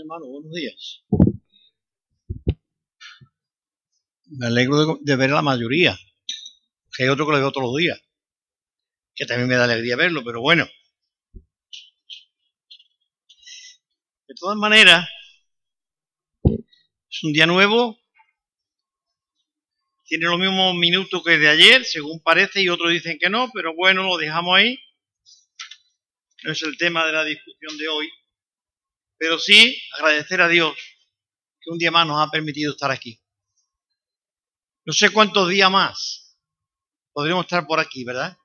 hermano, 0.00 0.26
buenos 0.26 0.52
días. 0.52 1.04
Me 4.26 4.46
alegro 4.46 4.98
de, 5.00 5.16
ver 5.16 5.30
a 5.30 5.34
la 5.34 5.42
mayoría. 5.42 5.98
Que 6.92 7.04
hay 7.04 7.08
otro 7.08 7.26
que 7.26 7.32
lo 7.32 7.38
veo 7.38 7.52
todos 7.52 7.68
los 7.68 7.76
días. 7.76 8.00
Que 9.14 9.26
también 9.26 9.48
me 9.48 9.56
da 9.56 9.64
alegría 9.64 9.96
verlo, 9.96 10.22
pero 10.24 10.40
bueno. 10.40 10.66
De 14.26 14.34
todas 14.36 14.56
maneras, 14.56 15.08
es 16.44 17.24
un 17.24 17.32
día 17.32 17.46
nuevo. 17.46 17.98
Tiene 20.06 20.26
los 20.26 20.38
mismos 20.38 20.74
minutos 20.74 21.22
que 21.24 21.38
de 21.38 21.48
ayer, 21.48 21.84
según 21.84 22.20
parece, 22.20 22.62
y 22.62 22.68
otros 22.68 22.90
dicen 22.90 23.18
que 23.18 23.30
no, 23.30 23.50
pero 23.52 23.74
bueno, 23.74 24.02
lo 24.02 24.16
dejamos 24.16 24.56
ahí. 24.56 24.78
No 26.42 26.52
es 26.52 26.62
el 26.62 26.76
tema 26.76 27.06
de 27.06 27.12
la 27.12 27.24
discusión 27.24 27.76
de 27.78 27.88
hoy. 27.88 28.10
Pero 29.18 29.38
sí 29.38 29.80
agradecer 29.96 30.40
a 30.40 30.48
Dios 30.48 30.74
que 31.60 31.70
un 31.70 31.78
día 31.78 31.90
más 31.90 32.06
nos 32.06 32.20
ha 32.20 32.30
permitido 32.30 32.72
estar 32.72 32.90
aquí. 32.90 33.20
No 34.84 34.92
sé 34.92 35.10
cuántos 35.10 35.48
días 35.48 35.70
más 35.70 36.38
podríamos 37.12 37.46
estar 37.46 37.66
por 37.66 37.80
aquí, 37.80 38.04
¿verdad? 38.04 38.36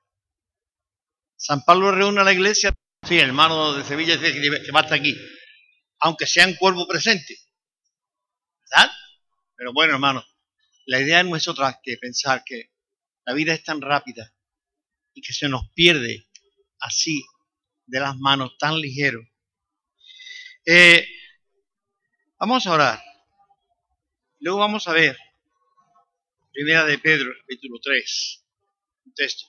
San 1.36 1.62
Pablo 1.64 1.90
reúne 1.90 2.20
a 2.20 2.24
la 2.24 2.32
iglesia. 2.32 2.72
Sí, 3.06 3.18
el 3.18 3.28
hermano 3.28 3.74
de 3.74 3.84
Sevilla 3.84 4.16
dice 4.16 4.40
que 4.40 4.72
va 4.72 4.80
hasta 4.80 4.94
aquí. 4.94 5.16
Aunque 6.00 6.26
sea 6.26 6.44
en 6.44 6.56
cuerpo 6.56 6.86
presente. 6.86 7.36
¿Verdad? 8.70 8.90
Pero 9.56 9.72
bueno, 9.72 9.94
hermano, 9.94 10.24
la 10.86 11.00
idea 11.00 11.22
no 11.22 11.36
es 11.36 11.46
otra 11.48 11.78
que 11.82 11.96
pensar 11.96 12.42
que 12.44 12.70
la 13.24 13.34
vida 13.34 13.52
es 13.52 13.62
tan 13.62 13.80
rápida 13.80 14.34
y 15.12 15.20
que 15.20 15.32
se 15.32 15.48
nos 15.48 15.70
pierde 15.74 16.28
así 16.78 17.22
de 17.86 18.00
las 18.00 18.16
manos 18.16 18.56
tan 18.58 18.80
ligero 18.80 19.20
eh, 20.72 21.04
vamos 22.38 22.64
a 22.64 22.72
orar. 22.72 23.02
Luego 24.38 24.60
vamos 24.60 24.86
a 24.86 24.92
ver 24.92 25.18
Primera 26.52 26.84
de 26.84 26.96
Pedro, 26.98 27.32
capítulo 27.40 27.80
3, 27.82 28.44
un 29.06 29.14
texto. 29.14 29.48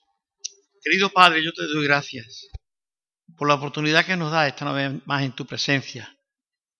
Querido 0.81 1.09
Padre, 1.11 1.43
yo 1.43 1.53
te 1.53 1.61
doy 1.67 1.83
gracias 1.83 2.47
por 3.37 3.47
la 3.47 3.53
oportunidad 3.53 4.03
que 4.03 4.17
nos 4.17 4.31
da 4.31 4.47
esta 4.47 4.71
vez 4.71 4.93
más 5.05 5.21
en 5.21 5.33
tu 5.33 5.45
presencia. 5.45 6.17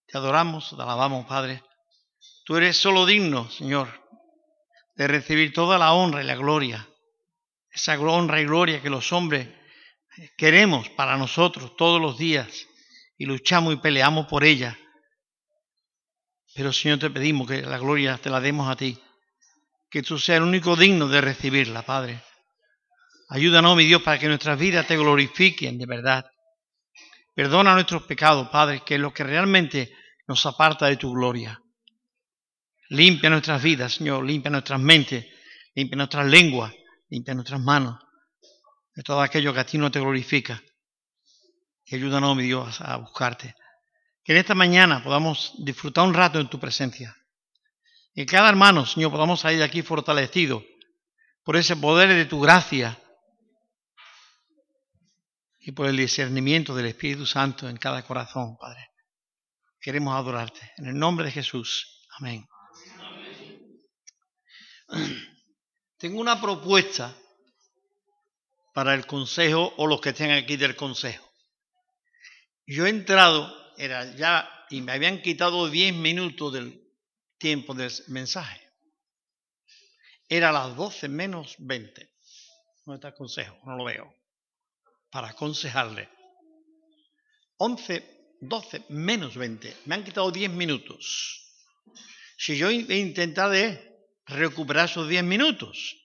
Te 0.06 0.18
adoramos, 0.18 0.70
te 0.70 0.82
alabamos, 0.82 1.24
Padre. 1.26 1.62
Tú 2.44 2.56
eres 2.56 2.76
solo 2.76 3.06
digno, 3.06 3.48
Señor, 3.48 3.88
de 4.96 5.06
recibir 5.06 5.52
toda 5.52 5.78
la 5.78 5.92
honra 5.92 6.20
y 6.20 6.26
la 6.26 6.34
gloria. 6.34 6.88
Esa 7.70 7.96
honra 7.96 8.40
y 8.40 8.44
gloria 8.44 8.82
que 8.82 8.90
los 8.90 9.12
hombres 9.12 9.48
queremos 10.36 10.88
para 10.90 11.16
nosotros 11.16 11.76
todos 11.76 12.00
los 12.00 12.18
días 12.18 12.66
y 13.22 13.24
luchamos 13.24 13.72
y 13.72 13.76
peleamos 13.76 14.26
por 14.26 14.42
ella. 14.42 14.76
Pero 16.56 16.72
Señor, 16.72 16.98
te 16.98 17.08
pedimos 17.08 17.46
que 17.46 17.62
la 17.62 17.78
gloria 17.78 18.18
te 18.18 18.28
la 18.28 18.40
demos 18.40 18.68
a 18.68 18.74
ti, 18.74 19.00
que 19.88 20.02
tú 20.02 20.18
seas 20.18 20.38
el 20.38 20.42
único 20.42 20.74
digno 20.74 21.06
de 21.06 21.20
recibirla, 21.20 21.82
Padre. 21.82 22.20
Ayúdanos, 23.28 23.76
mi 23.76 23.84
Dios, 23.84 24.02
para 24.02 24.18
que 24.18 24.26
nuestras 24.26 24.58
vidas 24.58 24.88
te 24.88 24.96
glorifiquen 24.96 25.78
de 25.78 25.86
verdad. 25.86 26.26
Perdona 27.32 27.74
nuestros 27.74 28.02
pecados, 28.02 28.48
Padre, 28.48 28.82
que 28.84 28.96
es 28.96 29.00
lo 29.00 29.14
que 29.14 29.22
realmente 29.22 29.94
nos 30.26 30.44
aparta 30.44 30.86
de 30.86 30.96
tu 30.96 31.12
gloria. 31.12 31.62
Limpia 32.88 33.30
nuestras 33.30 33.62
vidas, 33.62 33.94
Señor, 33.94 34.24
limpia 34.24 34.50
nuestras 34.50 34.80
mentes, 34.80 35.24
limpia 35.76 35.96
nuestras 35.96 36.26
lenguas, 36.26 36.74
limpia 37.08 37.34
nuestras 37.34 37.60
manos, 37.60 38.00
de 38.96 39.04
todo 39.04 39.20
aquello 39.20 39.54
que 39.54 39.60
a 39.60 39.66
ti 39.66 39.78
no 39.78 39.92
te 39.92 40.00
glorifica 40.00 40.60
y 41.92 41.96
ayúdanos, 41.96 42.34
mi 42.34 42.44
Dios, 42.44 42.80
a 42.80 42.96
buscarte. 42.96 43.54
Que 44.24 44.32
en 44.32 44.38
esta 44.38 44.54
mañana 44.54 45.04
podamos 45.04 45.52
disfrutar 45.58 46.08
un 46.08 46.14
rato 46.14 46.40
en 46.40 46.48
tu 46.48 46.58
presencia. 46.58 47.14
Y 48.14 48.24
cada 48.24 48.48
hermano, 48.48 48.86
Señor, 48.86 49.10
podamos 49.10 49.40
salir 49.40 49.58
de 49.58 49.64
aquí 49.64 49.82
fortalecido 49.82 50.64
por 51.44 51.56
ese 51.56 51.76
poder 51.76 52.08
de 52.08 52.24
tu 52.24 52.40
gracia 52.40 52.98
y 55.60 55.72
por 55.72 55.86
el 55.86 55.98
discernimiento 55.98 56.74
del 56.74 56.86
Espíritu 56.86 57.26
Santo 57.26 57.68
en 57.68 57.76
cada 57.76 58.02
corazón, 58.04 58.56
Padre. 58.56 58.88
Queremos 59.78 60.14
adorarte. 60.14 60.72
En 60.78 60.86
el 60.86 60.98
nombre 60.98 61.26
de 61.26 61.32
Jesús. 61.32 62.06
Amén. 62.18 62.46
Tengo 65.98 66.20
una 66.20 66.40
propuesta 66.40 67.14
para 68.72 68.94
el 68.94 69.06
consejo 69.06 69.74
o 69.76 69.86
los 69.86 70.00
que 70.00 70.10
estén 70.10 70.30
aquí 70.30 70.56
del 70.56 70.74
consejo. 70.74 71.31
Yo 72.66 72.86
he 72.86 72.90
entrado, 72.90 73.52
era 73.76 74.14
ya, 74.16 74.48
y 74.70 74.80
me 74.80 74.92
habían 74.92 75.20
quitado 75.20 75.68
10 75.68 75.94
minutos 75.94 76.52
del 76.52 76.82
tiempo 77.38 77.74
del 77.74 77.90
mensaje. 78.08 78.60
Era 80.28 80.52
las 80.52 80.74
12 80.76 81.08
menos 81.08 81.56
20. 81.58 82.10
No 82.86 82.94
está 82.94 83.08
el 83.08 83.14
consejo, 83.14 83.58
no 83.64 83.76
lo 83.76 83.84
veo. 83.84 84.14
Para 85.10 85.28
aconsejarle. 85.28 86.08
11, 87.58 88.36
12 88.40 88.84
menos 88.88 89.36
20. 89.36 89.76
Me 89.84 89.94
han 89.94 90.04
quitado 90.04 90.30
10 90.30 90.50
minutos. 90.52 91.38
Si 92.36 92.56
yo 92.56 92.70
he 92.70 92.98
intentado 92.98 93.54
recuperar 94.26 94.86
esos 94.86 95.08
10 95.08 95.24
minutos. 95.24 95.96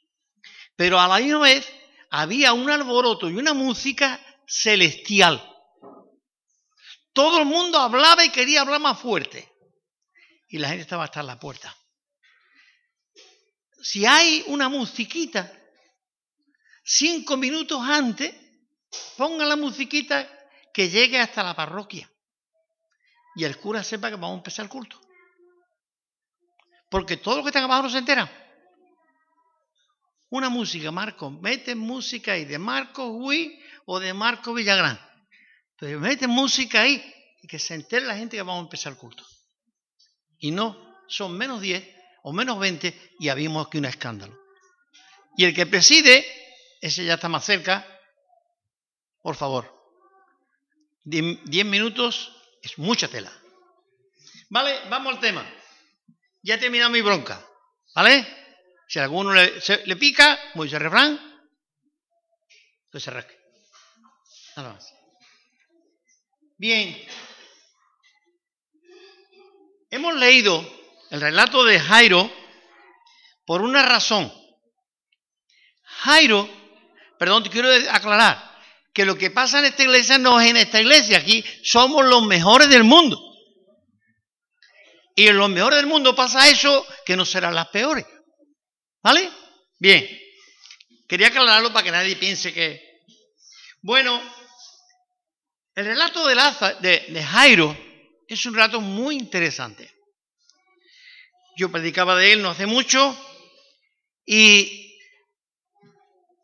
Pero 0.75 0.99
a 0.99 1.07
la 1.07 1.19
misma 1.19 1.39
vez 1.39 1.71
había 2.09 2.53
un 2.53 2.69
alboroto 2.69 3.29
y 3.29 3.35
una 3.35 3.53
música 3.53 4.19
celestial. 4.45 5.41
Todo 7.17 7.39
el 7.39 7.45
mundo 7.45 7.79
hablaba 7.79 8.23
y 8.23 8.29
quería 8.29 8.61
hablar 8.61 8.79
más 8.79 8.99
fuerte. 8.99 9.51
Y 10.49 10.59
la 10.59 10.67
gente 10.67 10.83
estaba 10.83 11.05
hasta 11.05 11.23
la 11.23 11.39
puerta. 11.39 11.75
Si 13.81 14.05
hay 14.05 14.43
una 14.45 14.69
musiquita, 14.69 15.51
cinco 16.83 17.35
minutos 17.35 17.81
antes, 17.81 18.35
ponga 19.17 19.47
la 19.47 19.55
musiquita 19.55 20.29
que 20.71 20.91
llegue 20.91 21.19
hasta 21.19 21.41
la 21.41 21.55
parroquia. 21.55 22.07
Y 23.35 23.45
el 23.45 23.57
cura 23.57 23.83
sepa 23.83 24.09
que 24.09 24.15
vamos 24.15 24.35
a 24.35 24.37
empezar 24.37 24.65
el 24.65 24.69
culto. 24.69 25.01
Porque 26.91 27.17
todos 27.17 27.37
los 27.37 27.45
que 27.45 27.49
están 27.49 27.63
abajo 27.63 27.81
no 27.81 27.89
se 27.89 27.97
enteran. 27.97 28.29
Una 30.29 30.49
música, 30.49 30.91
Marco, 30.91 31.31
mete 31.31 31.73
música 31.73 32.33
ahí 32.33 32.45
de 32.45 32.59
Marco 32.59 33.07
Huy 33.07 33.59
o 33.87 33.99
de 33.99 34.13
Marco 34.13 34.53
Villagrán. 34.53 35.06
Entonces 35.79 35.99
mete 35.99 36.27
música 36.27 36.81
ahí 36.81 37.13
y 37.43 37.47
que 37.47 37.59
se 37.59 37.75
entere 37.75 38.05
la 38.05 38.17
gente 38.17 38.35
que 38.35 38.41
vamos 38.41 38.61
a 38.61 38.65
empezar 38.65 38.93
el 38.93 38.97
culto. 38.97 39.23
Y 40.39 40.49
no, 40.49 40.75
son 41.07 41.37
menos 41.37 41.61
10 41.61 41.87
o 42.23 42.33
menos 42.33 42.57
20 42.57 43.15
y 43.19 43.29
habíamos 43.29 43.67
aquí 43.67 43.77
un 43.77 43.85
escándalo. 43.85 44.35
Y 45.37 45.45
el 45.45 45.53
que 45.53 45.67
preside, 45.67 46.25
ese 46.81 47.05
ya 47.05 47.13
está 47.13 47.29
más 47.29 47.45
cerca, 47.45 47.85
por 49.21 49.35
favor. 49.35 49.71
10 51.03 51.65
minutos 51.65 52.35
es 52.63 52.79
mucha 52.79 53.07
tela. 53.07 53.31
Vale, 54.49 54.89
vamos 54.89 55.13
al 55.13 55.19
tema. 55.19 55.47
Ya 56.41 56.55
he 56.55 56.57
terminado 56.57 56.89
mi 56.89 57.01
bronca. 57.01 57.45
¿Vale? 57.93 58.27
Si 58.87 58.97
alguno 58.97 59.31
le, 59.31 59.61
le 59.85 59.95
pica, 59.95 60.39
muy 60.55 60.69
refrán, 60.69 61.19
que 62.91 62.99
se 62.99 63.11
rasque. 63.11 63.37
Nada 64.55 64.73
más. 64.73 64.96
Bien. 66.57 66.97
Hemos 69.89 70.15
leído 70.15 70.67
el 71.11 71.21
relato 71.21 71.63
de 71.63 71.79
Jairo 71.79 72.31
por 73.45 73.61
una 73.61 73.85
razón. 73.85 74.33
Jairo, 75.83 76.49
perdón, 77.17 77.43
te 77.43 77.49
quiero 77.49 77.69
aclarar 77.91 78.47
que 78.93 79.05
lo 79.05 79.17
que 79.17 79.29
pasa 79.29 79.59
en 79.59 79.65
esta 79.65 79.83
iglesia 79.83 80.17
no 80.17 80.41
es 80.41 80.49
en 80.49 80.57
esta 80.57 80.81
iglesia. 80.81 81.19
Aquí 81.19 81.43
somos 81.63 82.05
los 82.05 82.23
mejores 82.23 82.69
del 82.69 82.83
mundo. 82.83 83.21
Y 85.15 85.27
en 85.27 85.37
los 85.37 85.49
mejores 85.49 85.77
del 85.77 85.87
mundo 85.87 86.15
pasa 86.15 86.49
eso 86.49 86.85
que 87.05 87.15
no 87.15 87.25
serán 87.25 87.55
las 87.55 87.67
peores. 87.69 88.05
¿Vale? 89.03 89.31
Bien. 89.79 90.07
Quería 91.07 91.27
aclararlo 91.27 91.71
para 91.71 91.83
que 91.83 91.91
nadie 91.91 92.15
piense 92.15 92.53
que... 92.53 92.81
Bueno, 93.81 94.21
el 95.77 95.85
relato 95.85 96.25
de, 96.27 97.23
Jairo 97.23 97.77
es 98.27 98.43
un 98.47 98.55
relato 98.55 98.81
muy 98.81 99.15
interesante. 99.15 99.93
Yo 101.55 101.71
predicaba 101.71 102.15
de 102.15 102.33
él 102.33 102.41
no 102.41 102.49
hace 102.49 102.65
mucho 102.65 103.15
y 104.25 104.99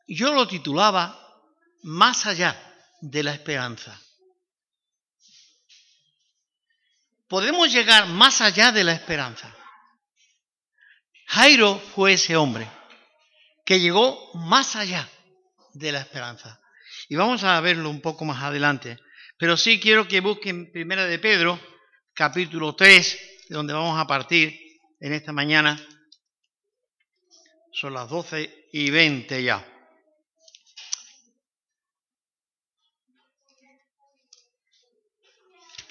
yo 0.08 0.34
lo 0.34 0.48
titulaba 0.48 1.20
Más 1.82 2.28
allá 2.28 2.56
de 3.02 3.24
la 3.24 3.34
esperanza. 3.34 4.00
Podemos 7.28 7.72
llegar 7.74 8.06
más 8.06 8.40
allá 8.40 8.72
de 8.72 8.84
la 8.84 8.94
esperanza. 8.94 9.52
Jairo 11.26 11.80
fue 11.96 12.14
ese 12.14 12.36
hombre 12.36 12.70
que 13.66 13.80
llegó 13.80 14.32
más 14.36 14.76
allá 14.76 15.10
de 15.74 15.92
la 15.92 16.02
esperanza. 16.02 16.62
Y 17.10 17.16
vamos 17.16 17.44
a 17.44 17.60
verlo 17.62 17.90
un 17.90 18.00
poco 18.00 18.26
más 18.26 18.44
adelante. 18.44 19.00
Pero 19.44 19.58
sí 19.58 19.78
quiero 19.78 20.08
que 20.08 20.22
busquen 20.22 20.72
Primera 20.72 21.06
de 21.06 21.20
Pedro, 21.20 21.60
capítulo 22.14 22.78
3, 22.78 23.20
de 23.50 23.54
donde 23.54 23.74
vamos 23.74 24.00
a 24.00 24.08
partir 24.08 24.58
en 25.02 25.12
esta 25.12 25.34
mañana. 25.34 25.86
Son 27.74 27.94
las 27.94 28.08
12 28.08 28.70
y 28.72 28.90
20 28.90 29.44
ya. 29.44 29.68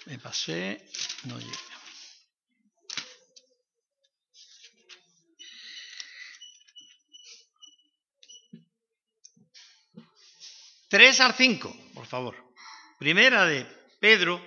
Me 0.07 0.19
pasé, 0.19 0.89
no 1.25 1.39
llegué. 1.39 1.53
3 10.89 11.21
al 11.21 11.35
5, 11.35 11.77
por 11.93 12.07
favor. 12.07 12.42
Primera 13.03 13.47
de 13.47 13.67
Pedro, 13.99 14.41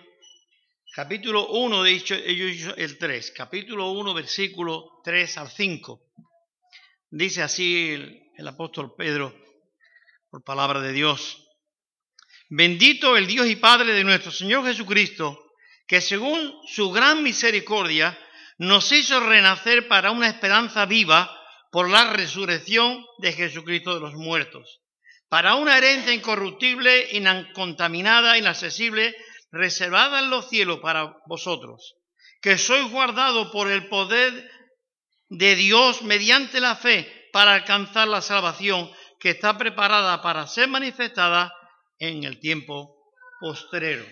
capítulo 0.93 1.49
1, 1.49 1.83
de 1.83 1.91
hecho, 1.91 2.15
el 2.15 2.97
3, 2.97 3.31
capítulo 3.31 3.91
1, 3.91 4.13
versículo 4.13 5.01
3 5.03 5.37
al 5.39 5.51
5. 5.51 5.99
Dice 7.09 7.43
así 7.43 7.89
el, 7.89 8.31
el 8.37 8.47
apóstol 8.47 8.95
Pedro, 8.97 9.35
por 10.29 10.41
palabra 10.45 10.79
de 10.79 10.93
Dios. 10.93 11.45
Bendito 12.47 13.17
el 13.17 13.27
Dios 13.27 13.45
y 13.47 13.57
Padre 13.57 13.91
de 13.91 14.05
nuestro 14.05 14.31
Señor 14.31 14.63
Jesucristo, 14.63 15.37
que 15.85 15.99
según 15.99 16.53
su 16.65 16.91
gran 16.91 17.23
misericordia 17.23 18.17
nos 18.57 18.89
hizo 18.93 19.19
renacer 19.19 19.89
para 19.89 20.11
una 20.11 20.29
esperanza 20.29 20.85
viva 20.85 21.29
por 21.73 21.89
la 21.89 22.13
resurrección 22.13 23.05
de 23.17 23.33
Jesucristo 23.33 23.95
de 23.95 23.99
los 23.99 24.13
muertos 24.13 24.79
para 25.29 25.55
una 25.55 25.77
herencia 25.77 26.13
incorruptible, 26.13 27.09
incontaminada, 27.11 28.37
inaccesible, 28.37 29.15
reservada 29.51 30.19
en 30.19 30.29
los 30.29 30.49
cielos 30.49 30.79
para 30.79 31.17
vosotros, 31.25 31.95
que 32.41 32.57
sois 32.57 32.89
guardados 32.91 33.51
por 33.51 33.71
el 33.71 33.87
poder 33.87 34.51
de 35.29 35.55
Dios 35.55 36.03
mediante 36.03 36.59
la 36.59 36.75
fe 36.75 37.29
para 37.31 37.53
alcanzar 37.53 38.07
la 38.07 38.21
salvación 38.21 38.91
que 39.19 39.31
está 39.31 39.57
preparada 39.57 40.21
para 40.21 40.47
ser 40.47 40.67
manifestada 40.67 41.53
en 41.97 42.23
el 42.23 42.39
tiempo 42.39 42.95
postrero. 43.39 44.05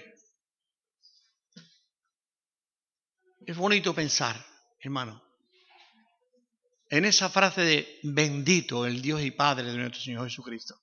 Es 3.46 3.58
bonito 3.58 3.94
pensar, 3.94 4.36
hermano, 4.80 5.22
en 6.90 7.06
esa 7.06 7.30
frase 7.30 7.62
de 7.62 8.00
bendito 8.04 8.86
el 8.86 9.02
Dios 9.02 9.22
y 9.22 9.32
Padre 9.32 9.72
de 9.72 9.78
nuestro 9.78 10.02
Señor 10.02 10.26
Jesucristo. 10.26 10.83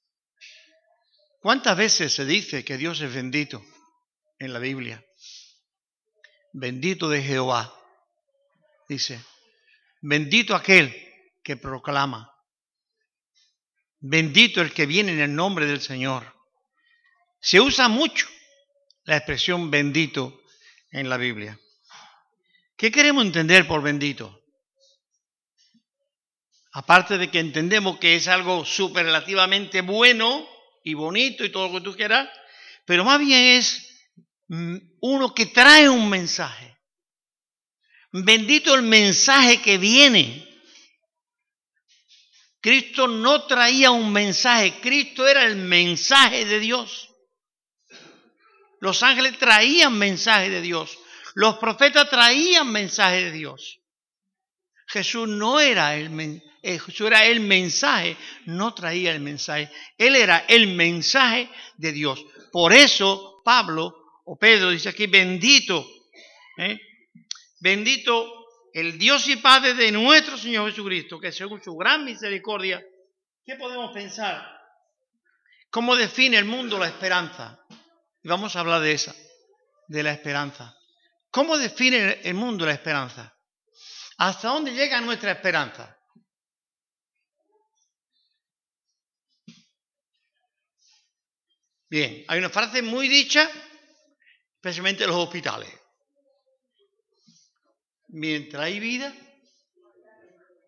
¿Cuántas 1.41 1.75
veces 1.75 2.13
se 2.13 2.27
dice 2.27 2.65
que 2.65 2.77
Dios 2.77 3.01
es 3.01 3.15
bendito 3.15 3.65
en 4.39 4.53
la 4.53 4.59
Biblia? 4.59 5.03
Bendito 6.53 7.09
de 7.09 7.23
Jehová. 7.23 7.75
Dice, 8.87 9.25
bendito 10.03 10.55
aquel 10.55 10.95
que 11.43 11.57
proclama. 11.57 12.31
Bendito 14.01 14.61
el 14.61 14.73
que 14.75 14.85
viene 14.85 15.13
en 15.13 15.21
el 15.21 15.35
nombre 15.35 15.65
del 15.65 15.81
Señor. 15.81 16.35
Se 17.41 17.59
usa 17.59 17.89
mucho 17.89 18.29
la 19.05 19.17
expresión 19.17 19.71
bendito 19.71 20.43
en 20.91 21.09
la 21.09 21.17
Biblia. 21.17 21.59
¿Qué 22.77 22.91
queremos 22.91 23.25
entender 23.25 23.67
por 23.67 23.81
bendito? 23.81 24.43
Aparte 26.73 27.17
de 27.17 27.31
que 27.31 27.41
entendemos 27.41 27.99
que 27.99 28.17
es 28.17 28.29
algo 28.29 28.67
superlativamente 28.67 29.81
bueno, 29.81 30.47
y 30.82 30.94
bonito 30.94 31.44
y 31.44 31.50
todo 31.50 31.69
lo 31.69 31.79
que 31.79 31.85
tú 31.85 31.97
quieras, 31.97 32.29
pero 32.85 33.05
más 33.05 33.19
bien 33.19 33.59
es 33.59 34.09
mm, 34.49 34.77
uno 35.00 35.35
que 35.35 35.47
trae 35.47 35.88
un 35.88 36.09
mensaje. 36.09 36.79
Bendito 38.12 38.75
el 38.75 38.82
mensaje 38.82 39.61
que 39.62 39.79
viene. 39.79 40.47
Cristo 42.61 43.09
no 43.09 43.47
traía 43.47 43.91
un 43.91 44.12
mensaje, 44.12 44.81
Cristo 44.81 45.27
era 45.27 45.44
el 45.44 45.56
mensaje 45.56 46.44
de 46.44 46.61
Dios. 46.61 47.09
Los 48.81 49.03
ángeles 49.03 49.38
traían 49.38 49.97
mensaje 49.97 50.50
de 50.50 50.61
Dios, 50.61 50.99
los 51.35 51.56
profetas 51.59 52.11
traían 52.11 52.71
mensaje 52.71 53.25
de 53.25 53.33
Dios. 53.33 53.81
Jesús 54.88 55.29
no 55.29 55.61
era 55.61 55.97
el 55.97 56.11
mensaje 56.11 56.50
Jesús 56.62 57.07
era 57.07 57.25
el 57.25 57.41
mensaje, 57.41 58.17
no 58.47 58.75
traía 58.75 59.12
el 59.12 59.21
mensaje. 59.21 59.71
Él 59.97 60.17
era 60.17 60.45
el 60.49 60.69
mensaje 60.69 61.49
de 61.77 61.93
Dios. 61.93 62.25
Por 62.53 62.73
eso 62.73 63.41
Pablo 63.45 64.21
o 64.25 64.37
Pedro 64.37 64.71
dice 64.71 64.91
aquí, 64.91 65.07
bendito, 65.07 65.87
¿eh? 66.59 66.79
bendito 67.61 68.41
el 68.73 68.99
Dios 68.99 69.29
y 69.29 69.37
Padre 69.37 69.75
de 69.75 69.91
nuestro 69.91 70.37
Señor 70.37 70.71
Jesucristo, 70.71 71.19
que 71.19 71.33
según 71.33 71.62
su 71.62 71.75
gran 71.77 72.05
misericordia, 72.05 72.83
¿qué 73.45 73.57
podemos 73.57 73.93
pensar? 73.93 74.47
¿Cómo 75.71 75.97
define 75.97 76.37
el 76.37 76.45
mundo 76.45 76.79
la 76.79 76.89
esperanza? 76.89 77.59
Y 78.23 78.29
vamos 78.29 78.55
a 78.55 78.61
hablar 78.61 78.81
de 78.81 78.93
esa, 78.93 79.15
de 79.89 80.03
la 80.03 80.12
esperanza. 80.12 80.77
¿Cómo 81.31 81.57
define 81.57 82.21
el 82.23 82.35
mundo 82.35 82.67
la 82.67 82.73
esperanza? 82.73 83.35
¿Hasta 84.19 84.49
dónde 84.49 84.73
llega 84.73 85.01
nuestra 85.01 85.33
esperanza? 85.33 85.97
Bien, 91.91 92.25
hay 92.29 92.39
una 92.39 92.51
frase 92.51 92.83
muy 92.83 93.09
dicha, 93.09 93.51
especialmente 94.55 95.03
en 95.03 95.11
los 95.11 95.19
hospitales. 95.19 95.69
Mientras 98.09 98.63
hay 98.63 98.79
vida, 98.79 99.13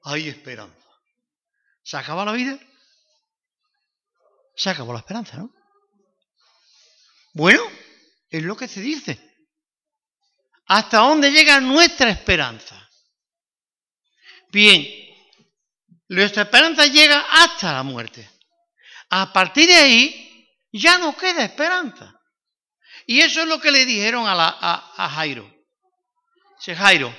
hay 0.02 0.28
esperanza. 0.28 0.88
¿Se 1.84 1.96
acaba 1.96 2.24
la 2.24 2.32
vida? 2.32 2.58
Se 4.56 4.70
acabó 4.70 4.92
la 4.92 4.98
esperanza, 4.98 5.36
¿no? 5.36 5.54
Bueno, 7.34 7.62
es 8.28 8.42
lo 8.42 8.56
que 8.56 8.66
se 8.66 8.80
dice. 8.80 9.18
¿Hasta 10.66 10.98
dónde 10.98 11.30
llega 11.30 11.60
nuestra 11.60 12.10
esperanza? 12.10 12.88
Bien, 14.50 14.86
nuestra 16.08 16.42
esperanza 16.42 16.86
llega 16.86 17.20
hasta 17.30 17.72
la 17.72 17.82
muerte. 17.84 18.28
A 19.10 19.32
partir 19.32 19.68
de 19.68 19.74
ahí, 19.74 20.31
ya 20.72 20.98
no 20.98 21.16
queda 21.16 21.44
esperanza. 21.44 22.14
Y 23.06 23.20
eso 23.20 23.42
es 23.42 23.48
lo 23.48 23.60
que 23.60 23.70
le 23.70 23.84
dijeron 23.84 24.24
a, 24.26 25.08
Jairo. 25.14 25.48
Dice 26.58 26.76
Jairo, 26.76 27.14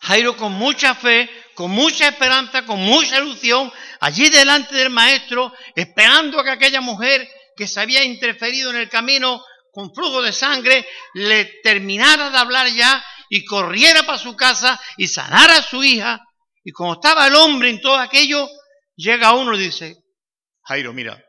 Jairo 0.00 0.36
con 0.36 0.52
mucha 0.52 0.94
fe, 0.94 1.30
con 1.54 1.70
mucha 1.70 2.08
esperanza, 2.08 2.64
con 2.66 2.78
mucha 2.80 3.18
ilusión, 3.18 3.72
allí 4.00 4.28
delante 4.28 4.74
del 4.74 4.90
maestro, 4.90 5.52
esperando 5.74 6.38
a 6.38 6.44
que 6.44 6.50
aquella 6.50 6.80
mujer 6.80 7.28
que 7.56 7.66
se 7.66 7.80
había 7.80 8.04
interferido 8.04 8.70
en 8.70 8.76
el 8.76 8.88
camino 8.88 9.42
con 9.72 9.94
flujo 9.94 10.20
de 10.20 10.32
sangre, 10.32 10.86
le 11.14 11.46
terminara 11.62 12.28
de 12.30 12.36
hablar 12.36 12.68
ya 12.68 13.02
y 13.30 13.44
corriera 13.44 14.02
para 14.02 14.18
su 14.18 14.36
casa 14.36 14.78
y 14.98 15.08
sanara 15.08 15.56
a 15.56 15.62
su 15.62 15.82
hija. 15.82 16.20
Y 16.62 16.72
como 16.72 16.94
estaba 16.94 17.26
el 17.26 17.34
hombre 17.34 17.70
en 17.70 17.80
todo 17.80 17.96
aquello, 17.96 18.46
llega 18.96 19.32
uno 19.32 19.54
y 19.54 19.58
dice, 19.60 19.96
Jairo, 20.64 20.92
mira, 20.92 21.22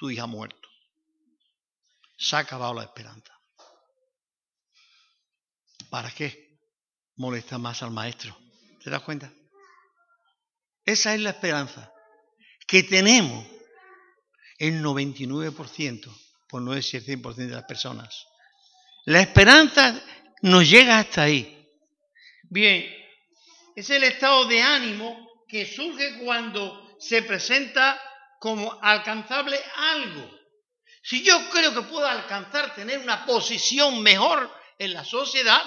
tu 0.00 0.10
hija 0.10 0.22
ha 0.22 0.26
muerto. 0.26 0.66
Se 2.16 2.34
ha 2.34 2.38
acabado 2.38 2.72
la 2.72 2.84
esperanza. 2.84 3.38
¿Para 5.90 6.10
qué 6.10 6.58
molesta 7.16 7.58
más 7.58 7.82
al 7.82 7.90
maestro? 7.90 8.34
¿Te 8.82 8.88
das 8.88 9.02
cuenta? 9.02 9.30
Esa 10.86 11.14
es 11.14 11.20
la 11.20 11.30
esperanza 11.30 11.92
que 12.66 12.82
tenemos 12.82 13.46
el 14.56 14.82
99%, 14.82 16.18
por 16.48 16.62
no 16.62 16.72
decir 16.72 17.04
el 17.06 17.20
100% 17.20 17.34
de 17.34 17.48
las 17.48 17.64
personas. 17.64 18.26
La 19.04 19.20
esperanza 19.20 20.02
nos 20.40 20.66
llega 20.66 20.98
hasta 20.98 21.24
ahí. 21.24 21.68
Bien, 22.44 22.90
es 23.76 23.90
el 23.90 24.04
estado 24.04 24.46
de 24.46 24.62
ánimo 24.62 25.44
que 25.46 25.66
surge 25.66 26.18
cuando 26.20 26.96
se 26.98 27.22
presenta 27.22 28.00
como 28.40 28.76
alcanzable 28.82 29.62
algo. 29.76 30.28
Si 31.02 31.22
yo 31.22 31.50
creo 31.50 31.74
que 31.74 31.82
puedo 31.82 32.06
alcanzar 32.06 32.74
tener 32.74 32.98
una 32.98 33.24
posición 33.26 34.02
mejor 34.02 34.50
en 34.78 34.94
la 34.94 35.04
sociedad, 35.04 35.62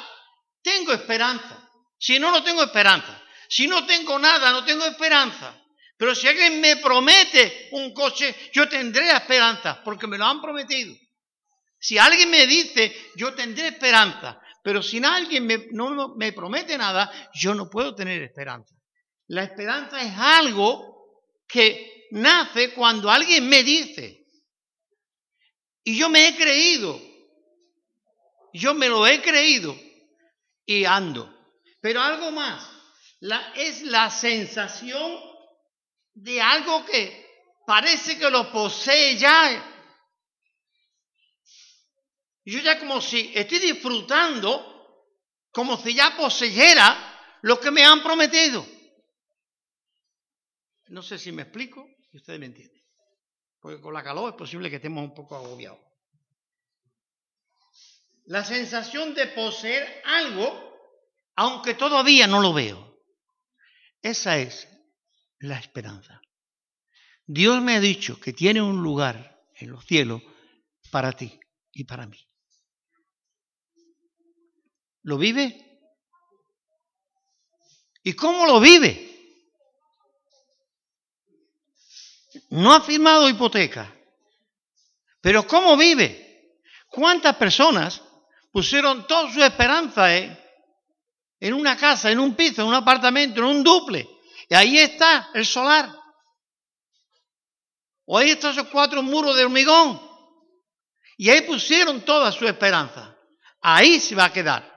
tengo 0.62 0.92
esperanza. 0.92 1.70
Si 1.98 2.20
no, 2.20 2.32
no 2.32 2.44
tengo 2.44 2.63
esperanza. 2.63 3.22
Si 3.48 3.68
no 3.68 3.86
tengo 3.86 4.18
nada, 4.18 4.51
no 4.51 4.65
tengo 4.65 4.86
esperanza. 4.86 5.56
Pero 5.98 6.15
si 6.15 6.27
alguien 6.27 6.60
me 6.60 6.77
promete 6.77 7.70
un 7.74 7.94
coche, 7.94 8.36
yo 8.51 8.68
tendré 8.68 9.12
esperanza, 9.12 9.82
porque 9.84 10.08
me 10.08 10.18
lo 10.18 10.25
han 10.25 10.42
prometido. 10.42 10.96
Si 11.80 12.00
alguien 12.00 12.32
me 12.32 12.48
dice, 12.48 13.12
yo 13.15 13.36
tendré 13.36 13.68
esperanza, 13.68 14.39
pero 14.63 14.82
si 14.82 15.03
alguien 15.03 15.48
no 15.72 16.15
me 16.15 16.34
promete 16.34 16.75
nada, 16.77 17.12
yo 17.36 17.53
no 17.53 17.70
puedo 17.70 17.94
tener 17.94 18.24
esperanza. 18.24 18.74
La 19.27 19.44
esperanza 19.44 20.01
es 20.01 20.18
algo 20.18 21.22
que 21.48 21.93
nace 22.13 22.74
cuando 22.74 23.10
alguien 23.10 23.48
me 23.50 23.63
dice, 23.63 24.24
y 25.84 25.98
yo 25.98 26.10
me 26.10 26.27
he 26.27 26.36
creído, 26.36 27.01
yo 28.53 28.74
me 28.75 28.88
lo 28.88 29.05
he 29.08 29.22
creído 29.22 29.75
y 30.65 30.86
ando. 30.86 31.29
Pero 31.82 32.01
algo 32.01 32.32
más, 32.32 32.70
la, 33.20 33.53
es 33.55 33.82
la 33.82 34.10
sensación 34.12 35.20
de 36.13 36.39
algo 36.39 36.86
que 36.86 37.25
parece 37.65 38.17
que 38.17 38.29
lo 38.29 38.51
posee 38.51 39.17
ya. 39.17 39.72
Yo 42.46 42.60
ya 42.60 42.79
como 42.79 43.01
si 43.01 43.32
estoy 43.34 43.58
disfrutando, 43.58 45.10
como 45.51 45.77
si 45.77 45.96
ya 45.96 46.15
poseyera 46.15 47.39
lo 47.41 47.60
que 47.60 47.72
me 47.72 47.84
han 47.84 48.03
prometido. 48.03 48.65
No 50.88 51.01
sé 51.01 51.17
si 51.17 51.32
me 51.32 51.41
explico 51.41 51.89
y 52.13 52.17
ustedes 52.17 52.39
me 52.39 52.46
entienden. 52.46 52.82
Porque 53.60 53.82
con 53.82 53.93
la 53.93 54.03
calor 54.03 54.29
es 54.29 54.36
posible 54.36 54.70
que 54.70 54.75
estemos 54.77 55.03
un 55.03 55.13
poco 55.13 55.36
agobiados. 55.36 55.79
La 58.25 58.46
sensación 58.46 59.13
de 59.15 59.27
poseer 59.27 60.01
algo, 60.05 60.48
aunque 61.36 61.74
todavía 61.74 62.27
no 62.27 62.39
lo 62.39 62.53
veo. 62.53 63.01
Esa 64.01 64.38
es 64.38 64.67
la 65.39 65.58
esperanza. 65.58 66.22
Dios 67.25 67.62
me 67.62 67.75
ha 67.75 67.79
dicho 67.79 68.20
que 68.20 68.32
tiene 68.32 68.62
un 68.62 68.84
lugar 68.84 69.41
en 69.55 69.72
los 69.72 69.86
cielos 69.86 70.22
para 70.91 71.13
ti 71.13 71.39
y 71.72 71.84
para 71.86 72.05
mí. 72.05 72.20
¿Lo 75.01 75.17
vive? 75.17 75.82
¿Y 78.03 78.13
cómo 78.13 78.46
lo 78.46 78.60
vive? 78.60 79.12
No 82.54 82.72
ha 82.72 82.82
firmado 82.82 83.28
hipoteca. 83.28 83.92
Pero 85.22 85.48
¿cómo 85.48 85.76
vive? 85.76 86.54
¿Cuántas 86.88 87.36
personas 87.36 88.00
pusieron 88.52 89.08
toda 89.08 89.32
su 89.34 89.44
esperanza 89.44 90.16
en 90.16 91.54
una 91.54 91.76
casa, 91.76 92.12
en 92.12 92.20
un 92.20 92.36
piso, 92.36 92.62
en 92.62 92.68
un 92.68 92.76
apartamento, 92.76 93.40
en 93.40 93.48
un 93.48 93.64
duple? 93.64 94.08
Y 94.48 94.54
ahí 94.54 94.78
está 94.78 95.32
el 95.34 95.48
solar. 95.48 95.90
O 98.06 98.20
ahí 98.20 98.30
están 98.30 98.52
esos 98.52 98.68
cuatro 98.68 99.02
muros 99.02 99.36
de 99.36 99.46
hormigón. 99.46 100.00
Y 101.18 101.32
ahí 101.32 101.42
pusieron 101.42 102.02
toda 102.02 102.32
su 102.32 102.46
esperanza. 102.46 103.18
Ahí 103.62 104.00
se 104.00 104.14
va 104.14 104.26
a 104.26 104.34
quedar. 104.34 104.72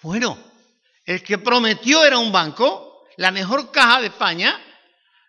Bueno, 0.00 0.38
el 1.04 1.22
que 1.22 1.36
prometió 1.36 2.02
era 2.02 2.16
un 2.16 2.32
banco, 2.32 3.04
la 3.18 3.30
mejor 3.30 3.70
caja 3.70 4.00
de 4.00 4.06
España, 4.06 4.58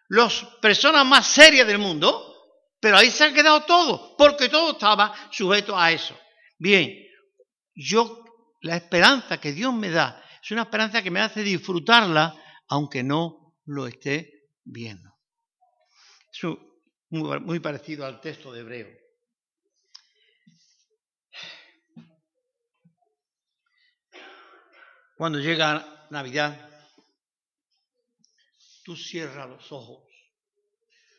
las 0.10 0.44
personas 0.62 1.06
más 1.06 1.28
serias 1.28 1.68
del 1.68 1.78
mundo, 1.80 2.36
pero 2.80 2.98
ahí 2.98 3.10
se 3.10 3.24
ha 3.24 3.34
quedado 3.34 3.64
todo, 3.64 4.16
porque 4.18 4.50
todo 4.50 4.74
estaba 4.74 5.14
sujeto 5.32 5.78
a 5.78 5.92
eso. 5.92 6.18
Bien, 6.58 6.96
yo, 7.74 8.24
la 8.62 8.78
esperanza 8.78 9.40
que 9.40 9.52
Dios 9.52 9.74
me 9.74 9.90
da, 9.90 10.24
es 10.42 10.52
una 10.52 10.64
esperanza 10.64 11.02
que 11.02 11.12
me 11.12 11.22
hace 11.22 11.42
disfrutarla, 11.42 12.36
aunque 12.68 13.04
no 13.04 13.56
lo 13.66 13.88
esté 13.88 14.50
viendo. 14.64 15.10
Es 16.32 16.44
muy, 17.10 17.40
muy 17.40 17.60
parecido 17.60 18.06
al 18.06 18.22
texto 18.22 18.52
de 18.52 18.60
Hebreo. 18.62 18.88
Cuando 25.18 25.40
llega 25.40 26.08
Navidad, 26.10 26.70
tú 28.86 28.96
cierras 28.96 29.50
los 29.50 29.72
ojos. 29.72 30.04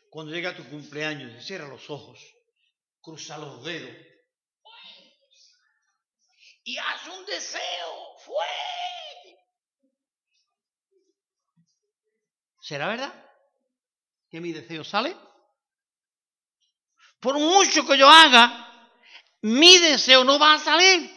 Cuando 0.09 0.31
llega 0.31 0.55
tu 0.55 0.67
cumpleaños, 0.69 1.45
cierra 1.45 1.67
los 1.67 1.89
ojos, 1.89 2.19
cruza 3.01 3.37
los 3.37 3.63
dedos 3.63 3.95
y 6.67 6.77
haz 6.77 7.07
un 7.07 7.25
deseo 7.25 8.17
fuerte. 8.25 9.39
¿Será 12.59 12.89
verdad 12.89 13.13
que 14.29 14.41
mi 14.41 14.51
deseo 14.51 14.83
sale? 14.83 15.15
Por 17.21 17.39
mucho 17.39 17.85
que 17.85 17.97
yo 17.97 18.09
haga, 18.09 18.89
mi 19.41 19.77
deseo 19.77 20.25
no 20.25 20.37
va 20.37 20.55
a 20.55 20.59
salir. 20.59 21.09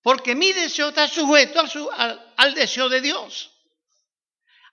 Porque 0.00 0.36
mi 0.36 0.52
deseo 0.52 0.90
está 0.90 1.08
sujeto 1.08 1.60
al, 1.92 2.34
al 2.36 2.54
deseo 2.54 2.88
de 2.88 3.00
Dios. 3.00 3.59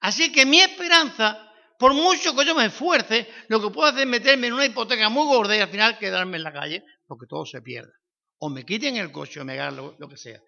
Así 0.02 0.32
que 0.32 0.46
mi 0.46 0.60
esperanza, 0.60 1.52
por 1.80 1.94
mucho 1.94 2.36
que 2.36 2.46
yo 2.46 2.56
me 2.56 2.66
esfuerce, 2.66 3.28
lo 3.48 3.62
que 3.62 3.70
puedo 3.70 3.88
hacer 3.88 4.02
es 4.02 4.08
meterme 4.08 4.48
en 4.48 4.54
una 4.54 4.66
hipoteca 4.66 5.10
muy 5.10 5.26
gorda 5.26 5.56
y 5.56 5.60
al 5.60 5.70
final 5.70 5.98
quedarme 5.98 6.38
en 6.38 6.44
la 6.44 6.54
calle 6.54 6.84
porque 7.08 7.28
todo 7.28 7.46
se 7.46 7.62
pierda. 7.62 7.92
O 8.40 8.50
me 8.50 8.66
quiten 8.66 8.98
el 8.98 9.12
coche 9.12 9.40
o 9.40 9.46
me 9.46 9.54
hagan 9.54 9.76
lo, 9.76 10.10
que 10.10 10.18
sea. 10.18 10.42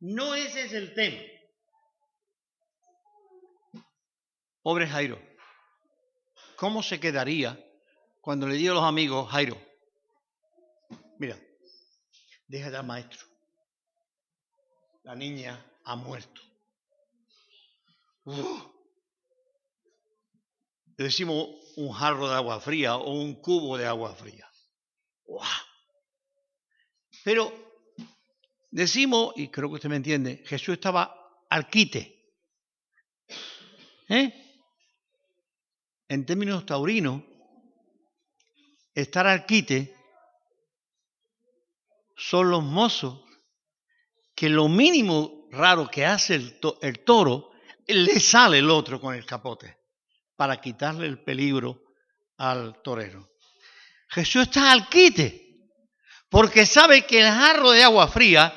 No 0.00 0.34
ese 0.34 0.64
es 0.64 0.72
el 0.72 0.94
tema. 0.94 1.22
Pobre 4.62 4.86
Jairo. 4.86 5.20
¿Cómo 6.56 6.82
se 6.82 6.98
quedaría 6.98 7.56
cuando 8.26 8.48
le 8.48 8.56
digo 8.56 8.72
a 8.72 8.74
los 8.74 8.84
amigos, 8.84 9.30
Jairo, 9.30 9.56
mira, 11.20 11.38
déjate 12.48 12.76
al 12.76 12.84
maestro. 12.84 13.20
La 15.04 15.14
niña 15.14 15.64
ha 15.84 15.94
muerto. 15.94 16.40
Decimos 20.96 21.48
un 21.76 21.92
jarro 21.92 22.28
de 22.28 22.34
agua 22.34 22.60
fría 22.60 22.96
o 22.96 23.12
un 23.12 23.34
cubo 23.34 23.76
de 23.76 23.86
agua 23.86 24.14
fría. 24.14 24.50
Pero 27.22 27.52
decimos, 28.70 29.34
y 29.36 29.48
creo 29.48 29.68
que 29.68 29.74
usted 29.74 29.90
me 29.90 29.96
entiende, 29.96 30.42
Jesús 30.46 30.74
estaba 30.74 31.44
al 31.50 31.68
quite. 31.68 32.32
¿Eh? 34.08 34.32
En 36.08 36.24
términos 36.24 36.64
taurinos, 36.64 37.22
estar 38.94 39.26
al 39.26 39.44
quite 39.44 39.94
son 42.16 42.50
los 42.50 42.62
mozos 42.62 43.20
que 44.34 44.48
lo 44.48 44.68
mínimo 44.68 45.48
raro 45.50 45.90
que 45.90 46.06
hace 46.06 46.36
el 46.36 47.04
toro, 47.04 47.50
le 47.86 48.20
sale 48.20 48.58
el 48.58 48.70
otro 48.70 48.98
con 49.00 49.14
el 49.14 49.26
capote 49.26 49.75
para 50.36 50.60
quitarle 50.60 51.06
el 51.06 51.22
peligro 51.22 51.82
al 52.38 52.80
torero. 52.82 53.28
Jesús 54.08 54.42
está 54.42 54.70
al 54.70 54.88
quite, 54.88 55.70
porque 56.28 56.66
sabe 56.66 57.06
que 57.06 57.20
el 57.20 57.32
jarro 57.32 57.70
de 57.70 57.82
agua 57.82 58.08
fría 58.08 58.52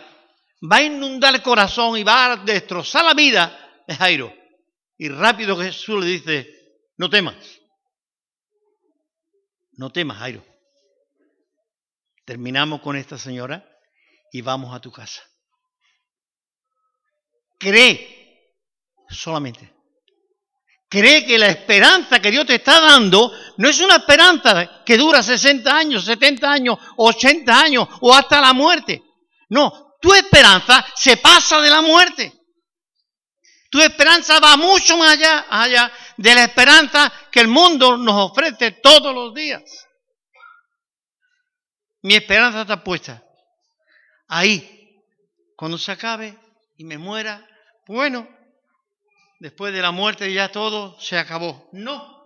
va 0.62 0.78
a 0.78 0.84
inundar 0.84 1.34
el 1.34 1.42
corazón 1.42 1.98
y 1.98 2.04
va 2.04 2.34
a 2.34 2.36
destrozar 2.38 3.06
la 3.06 3.14
vida 3.14 3.84
de 3.88 3.96
Jairo. 3.96 4.34
Y 4.98 5.10
rápido 5.10 5.58
Jesús 5.58 6.04
le 6.04 6.06
dice, 6.08 6.54
no 6.98 7.10
temas, 7.10 7.36
no 9.74 9.90
temas, 9.90 10.18
Jairo. 10.18 10.46
Terminamos 12.26 12.82
con 12.82 12.98
esta 12.98 13.18
señora 13.18 13.66
y 14.32 14.42
vamos 14.42 14.76
a 14.76 14.82
tu 14.82 14.92
casa. 14.92 15.24
Cree 17.58 18.54
solamente. 19.10 19.79
Cree 20.90 21.24
que 21.24 21.38
la 21.38 21.48
esperanza 21.48 22.20
que 22.20 22.32
Dios 22.32 22.48
te 22.48 22.56
está 22.56 22.82
dando 22.82 23.32
no 23.58 23.70
es 23.70 23.80
una 23.80 23.98
esperanza 23.98 24.84
que 24.84 24.98
dura 24.98 25.22
60 25.22 25.78
años, 25.78 26.04
70 26.06 26.52
años, 26.52 26.80
80 26.98 27.62
años 27.62 27.88
o 28.02 28.12
hasta 28.12 28.42
la 28.42 28.54
muerte. 28.54 29.04
No, 29.50 29.96
tu 30.02 30.12
esperanza 30.16 30.84
se 30.96 31.18
pasa 31.18 31.62
de 31.62 31.70
la 31.70 31.82
muerte. 31.82 32.34
Tu 33.70 33.80
esperanza 33.82 34.40
va 34.40 34.58
mucho 34.58 34.98
más 34.98 35.16
allá, 35.50 35.92
de 36.18 36.34
la 36.34 36.46
esperanza 36.46 37.14
que 37.32 37.42
el 37.42 37.48
mundo 37.48 37.96
nos 37.96 38.32
ofrece 38.32 38.72
todos 38.72 39.14
los 39.14 39.32
días. 39.36 39.62
Mi 42.02 42.16
esperanza 42.16 42.62
está 42.62 42.84
puesta 42.84 43.24
ahí. 44.28 44.76
Cuando 45.56 45.78
se 45.78 45.92
acabe 45.92 46.36
y 46.78 46.84
me 46.84 46.98
muera, 46.98 47.46
bueno, 47.86 48.28
después 49.40 49.74
de 49.74 49.82
la 49.82 49.92
muerte 49.92 50.32
ya 50.32 50.52
todo 50.52 51.00
se 51.00 51.18
acabó. 51.18 51.70
No. 51.72 52.20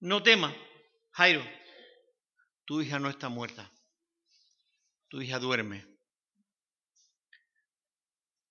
No 0.00 0.22
temas, 0.22 0.54
Jairo, 1.12 1.44
tu 2.64 2.80
hija 2.80 2.98
no 3.00 3.10
está 3.10 3.28
muerta. 3.28 3.72
Tu 5.08 5.22
hija 5.22 5.38
duerme. 5.38 5.84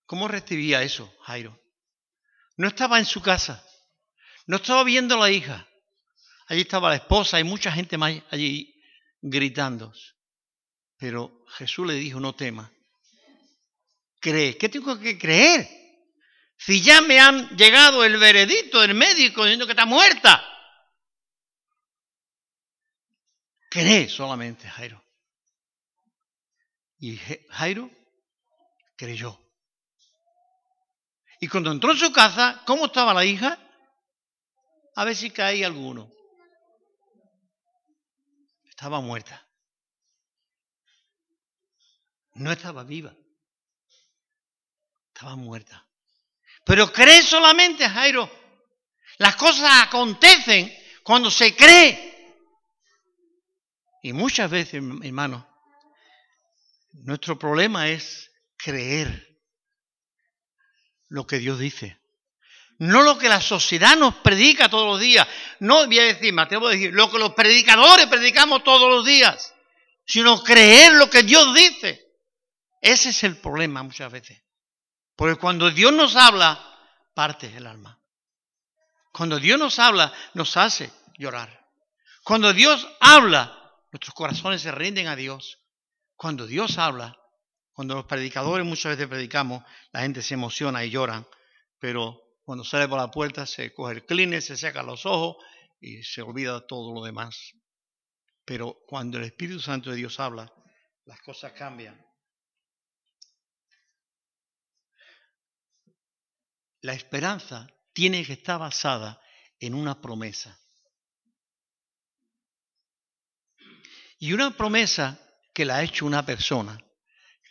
¿Cómo 0.05 0.27
recibía 0.27 0.83
eso, 0.83 1.13
Jairo? 1.21 1.57
No 2.57 2.67
estaba 2.67 2.97
en 2.99 3.05
su 3.05 3.21
casa. 3.21 3.63
No 4.47 4.57
estaba 4.57 4.83
viendo 4.83 5.15
a 5.15 5.19
la 5.19 5.31
hija. 5.31 5.67
Allí 6.47 6.61
estaba 6.61 6.89
la 6.89 6.95
esposa 6.95 7.39
y 7.39 7.43
mucha 7.43 7.71
gente 7.71 7.97
más 7.97 8.13
allí 8.31 8.73
gritando. 9.21 9.93
Pero 10.97 11.45
Jesús 11.57 11.85
le 11.85 11.93
dijo, 11.93 12.19
no 12.19 12.33
temas. 12.33 12.71
Cree. 14.19 14.57
¿Qué 14.57 14.67
tengo 14.69 14.97
que 14.99 15.17
creer? 15.17 15.69
Si 16.57 16.81
ya 16.81 17.01
me 17.01 17.19
han 17.19 17.55
llegado 17.55 18.03
el 18.03 18.17
veredicto 18.17 18.81
del 18.81 18.95
médico 18.95 19.43
diciendo 19.43 19.65
que 19.65 19.73
está 19.73 19.85
muerta. 19.85 20.43
Cree 23.69 24.09
solamente, 24.09 24.67
Jairo. 24.67 25.03
Y 26.99 27.17
Jairo 27.49 27.91
creyó. 28.95 29.39
Y 31.39 31.47
cuando 31.47 31.71
entró 31.71 31.91
en 31.91 31.99
su 31.99 32.11
casa, 32.11 32.63
¿cómo 32.65 32.87
estaba 32.87 33.13
la 33.13 33.23
hija? 33.23 33.59
A 34.95 35.05
ver 35.05 35.15
si 35.15 35.29
caía 35.29 35.67
alguno. 35.67 36.11
Estaba 38.63 38.99
muerta. 38.99 39.47
No 42.33 42.51
estaba 42.51 42.83
viva. 42.83 43.15
Estaba 45.13 45.35
muerta. 45.35 45.86
Pero 46.67 46.91
cree 46.91 47.23
solamente, 47.23 47.87
Jairo. 47.87 48.29
Las 49.19 49.37
cosas 49.37 49.83
acontecen 49.83 50.71
cuando 51.01 51.31
se 51.31 51.55
cree. 51.55 52.35
Y 54.03 54.11
muchas 54.11 54.51
veces, 54.51 54.75
hermano, 54.75 55.47
nuestro 56.91 57.39
problema 57.39 57.89
es 57.89 58.29
creer 58.57 59.39
lo 61.07 61.25
que 61.25 61.39
Dios 61.39 61.57
dice. 61.57 61.99
No 62.79 63.01
lo 63.01 63.17
que 63.17 63.29
la 63.29 63.41
sociedad 63.41 63.95
nos 63.95 64.15
predica 64.15 64.69
todos 64.69 64.85
los 64.85 64.99
días. 64.99 65.25
No 65.61 65.87
voy 65.87 65.99
a 65.99 66.03
decir, 66.03 66.33
Mateo, 66.33 66.59
voy 66.59 66.73
a 66.73 66.77
decir, 66.77 66.93
lo 66.93 67.09
que 67.09 67.17
los 67.17 67.33
predicadores 67.33 68.05
predicamos 68.07 68.63
todos 68.63 68.89
los 68.89 69.05
días. 69.05 69.53
Sino 70.05 70.43
creer 70.43 70.93
lo 70.93 71.09
que 71.09 71.23
Dios 71.23 71.55
dice. 71.55 72.05
Ese 72.81 73.09
es 73.09 73.23
el 73.23 73.37
problema 73.37 73.81
muchas 73.83 74.11
veces. 74.11 74.46
Porque 75.17 75.39
cuando 75.39 75.71
Dios 75.71 75.91
nos 75.91 76.15
habla, 76.15 76.63
parte 77.15 77.47
el 77.57 77.65
alma. 77.65 77.99
Cuando 79.11 79.39
Dios 79.39 79.59
nos 79.59 79.79
habla, 79.79 80.13
nos 80.35 80.55
hace 80.55 80.93
llorar. 81.17 81.67
Cuando 82.23 82.53
Dios 82.53 82.87
habla, 82.99 83.73
nuestros 83.91 84.13
corazones 84.13 84.61
se 84.61 84.71
rinden 84.71 85.07
a 85.07 85.15
Dios. 85.15 85.59
Cuando 86.15 86.45
Dios 86.45 86.77
habla, 86.77 87.17
cuando 87.73 87.95
los 87.95 88.05
predicadores 88.05 88.65
muchas 88.65 88.95
veces 88.95 89.07
predicamos, 89.07 89.63
la 89.91 90.01
gente 90.01 90.21
se 90.21 90.35
emociona 90.35 90.85
y 90.85 90.91
lloran, 90.91 91.27
pero 91.79 92.21
cuando 92.43 92.63
sale 92.63 92.87
por 92.87 92.99
la 92.99 93.09
puerta 93.09 93.47
se 93.47 93.73
coge 93.73 93.95
el 93.95 94.05
cleaner, 94.05 94.41
se 94.41 94.55
seca 94.55 94.83
los 94.83 95.05
ojos 95.07 95.43
y 95.79 96.03
se 96.03 96.21
olvida 96.21 96.65
todo 96.67 96.93
lo 96.93 97.03
demás. 97.03 97.53
Pero 98.45 98.77
cuando 98.85 99.17
el 99.17 99.23
Espíritu 99.23 99.59
Santo 99.59 99.89
de 99.89 99.95
Dios 99.95 100.19
habla, 100.19 100.51
las 101.05 101.19
cosas 101.21 101.53
cambian. 101.53 101.99
La 106.87 106.93
esperanza 106.93 107.67
tiene 107.91 108.25
que 108.25 108.31
estar 108.31 108.57
basada 108.57 109.21
en 109.59 109.73
una 109.73 109.99
promesa. 109.99 110.57
Y 114.19 114.31
una 114.31 114.55
promesa 114.55 115.19
que 115.53 115.65
la 115.65 115.75
ha 115.75 115.83
hecho 115.83 116.05
una 116.05 116.25
persona 116.25 116.81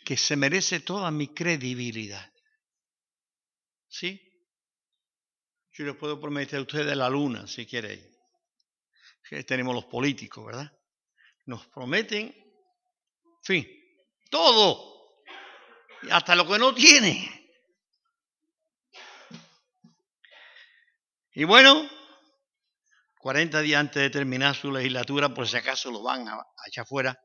que 0.03 0.17
se 0.17 0.35
merece 0.35 0.79
toda 0.79 1.11
mi 1.11 1.35
credibilidad. 1.35 2.33
¿Sí? 3.87 4.19
Yo 5.71 5.85
les 5.85 5.95
puedo 5.97 6.19
prometer 6.19 6.57
a 6.57 6.63
ustedes 6.63 6.97
la 6.97 7.07
luna, 7.07 7.45
si 7.45 7.67
queréis. 7.67 8.03
tenemos 9.45 9.75
los 9.75 9.85
políticos, 9.85 10.47
¿verdad? 10.47 10.75
Nos 11.45 11.67
prometen, 11.67 12.25
en 12.25 13.43
fin, 13.43 13.67
todo. 14.31 15.21
Hasta 16.09 16.35
lo 16.35 16.47
que 16.47 16.57
no 16.57 16.73
tiene. 16.73 17.46
Y 21.39 21.43
bueno, 21.43 21.87
40 23.19 23.61
días 23.61 23.79
antes 23.79 24.01
de 24.01 24.09
terminar 24.09 24.55
su 24.55 24.71
legislatura, 24.71 25.35
por 25.35 25.47
si 25.47 25.55
acaso 25.55 25.91
lo 25.91 26.01
van 26.01 26.27
a, 26.27 26.43
echar 26.65 26.81
afuera, 26.81 27.15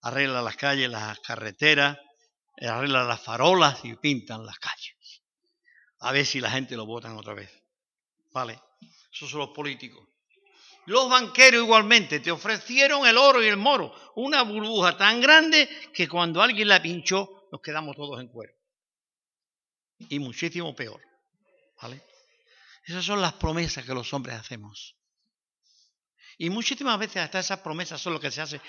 arreglan 0.00 0.46
las 0.46 0.56
calles, 0.56 0.88
las 0.88 1.20
carreteras, 1.20 1.98
arreglan 2.58 3.06
las 3.06 3.20
farolas 3.20 3.84
y 3.84 3.94
pintan 3.96 4.46
las 4.46 4.58
calles. 4.58 5.22
A 5.98 6.10
ver 6.10 6.24
si 6.24 6.40
la 6.40 6.50
gente 6.50 6.74
lo 6.74 6.86
votan 6.86 7.18
otra 7.18 7.34
vez. 7.34 7.50
Vale, 8.32 8.58
esos 9.12 9.28
son 9.28 9.40
los 9.40 9.50
políticos. 9.50 10.08
Los 10.86 11.10
banqueros 11.10 11.62
igualmente 11.62 12.20
te 12.20 12.30
ofrecieron 12.30 13.06
el 13.06 13.18
oro 13.18 13.42
y 13.42 13.46
el 13.48 13.58
moro, 13.58 13.94
una 14.16 14.40
burbuja 14.40 14.96
tan 14.96 15.20
grande 15.20 15.68
que 15.92 16.08
cuando 16.08 16.40
alguien 16.40 16.66
la 16.66 16.80
pinchó 16.80 17.46
nos 17.52 17.60
quedamos 17.60 17.94
todos 17.94 18.22
en 18.22 18.28
cuero. 18.28 18.54
Y 19.98 20.18
muchísimo 20.18 20.74
peor. 20.74 21.02
¿Vale? 21.82 22.09
Esas 22.84 23.04
son 23.04 23.20
las 23.20 23.34
promesas 23.34 23.84
que 23.84 23.94
los 23.94 24.12
hombres 24.12 24.36
hacemos. 24.36 24.96
Y 26.38 26.50
muchísimas 26.50 26.98
veces 26.98 27.18
hasta 27.18 27.38
esas 27.38 27.60
promesas 27.60 28.00
son 28.00 28.14
lo 28.14 28.20
que 28.20 28.30
se 28.30 28.40
hace. 28.40 28.60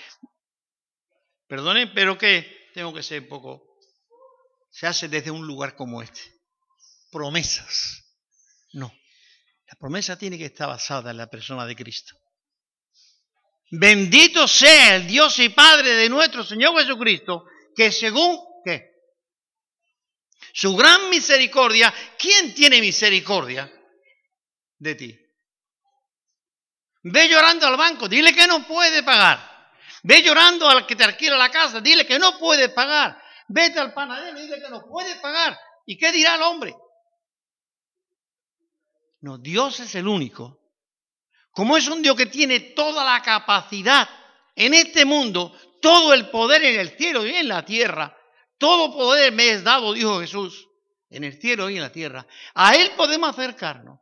Perdonen, 1.46 1.92
pero 1.94 2.18
que 2.18 2.70
tengo 2.74 2.92
que 2.92 3.02
ser 3.02 3.22
un 3.22 3.28
poco. 3.28 3.78
Se 4.70 4.86
hace 4.86 5.08
desde 5.08 5.30
un 5.30 5.46
lugar 5.46 5.74
como 5.74 6.02
este. 6.02 6.20
Promesas. 7.10 8.04
No. 8.72 8.92
La 9.66 9.76
promesa 9.78 10.18
tiene 10.18 10.36
que 10.36 10.46
estar 10.46 10.68
basada 10.68 11.10
en 11.10 11.16
la 11.16 11.28
persona 11.28 11.66
de 11.66 11.76
Cristo. 11.76 12.14
Bendito 13.70 14.46
sea 14.46 14.96
el 14.96 15.06
Dios 15.06 15.38
y 15.38 15.48
Padre 15.48 15.94
de 15.94 16.10
nuestro 16.10 16.44
Señor 16.44 16.78
Jesucristo, 16.78 17.46
que 17.74 17.90
según 17.90 18.38
¿qué? 18.62 18.90
Su 20.52 20.76
gran 20.76 21.08
misericordia, 21.08 21.92
¿quién 22.18 22.54
tiene 22.54 22.82
misericordia? 22.82 23.72
De 24.82 24.94
ti. 24.96 25.18
Ve 27.04 27.28
llorando 27.28 27.66
al 27.66 27.76
banco, 27.76 28.08
dile 28.08 28.34
que 28.34 28.46
no 28.46 28.66
puede 28.66 29.02
pagar. 29.02 29.38
Ve 30.02 30.22
llorando 30.22 30.68
al 30.68 30.86
que 30.86 30.96
te 30.96 31.04
alquila 31.04 31.36
la 31.36 31.50
casa, 31.50 31.80
dile 31.80 32.04
que 32.04 32.18
no 32.18 32.38
puede 32.38 32.68
pagar. 32.68 33.20
Vete 33.48 33.78
al 33.78 33.92
panadero 33.92 34.38
y 34.38 34.42
dile 34.42 34.60
que 34.60 34.68
no 34.68 34.84
puede 34.86 35.14
pagar. 35.16 35.58
¿Y 35.86 35.96
qué 35.96 36.10
dirá 36.10 36.34
el 36.34 36.42
hombre? 36.42 36.74
No, 39.20 39.38
Dios 39.38 39.78
es 39.78 39.94
el 39.94 40.08
único. 40.08 40.58
Como 41.52 41.76
es 41.76 41.86
un 41.86 42.02
Dios 42.02 42.16
que 42.16 42.26
tiene 42.26 42.58
toda 42.60 43.04
la 43.04 43.22
capacidad 43.22 44.08
en 44.56 44.74
este 44.74 45.04
mundo, 45.04 45.56
todo 45.80 46.12
el 46.12 46.28
poder 46.30 46.64
en 46.64 46.80
el 46.80 46.96
cielo 46.96 47.24
y 47.24 47.36
en 47.36 47.46
la 47.46 47.64
tierra, 47.64 48.16
todo 48.58 48.92
poder 48.92 49.32
me 49.32 49.50
es 49.50 49.62
dado, 49.62 49.92
dijo 49.92 50.20
Jesús, 50.20 50.66
en 51.10 51.24
el 51.24 51.40
cielo 51.40 51.70
y 51.70 51.76
en 51.76 51.82
la 51.82 51.92
tierra. 51.92 52.26
A 52.54 52.74
Él 52.74 52.92
podemos 52.96 53.30
acercarnos. 53.30 54.01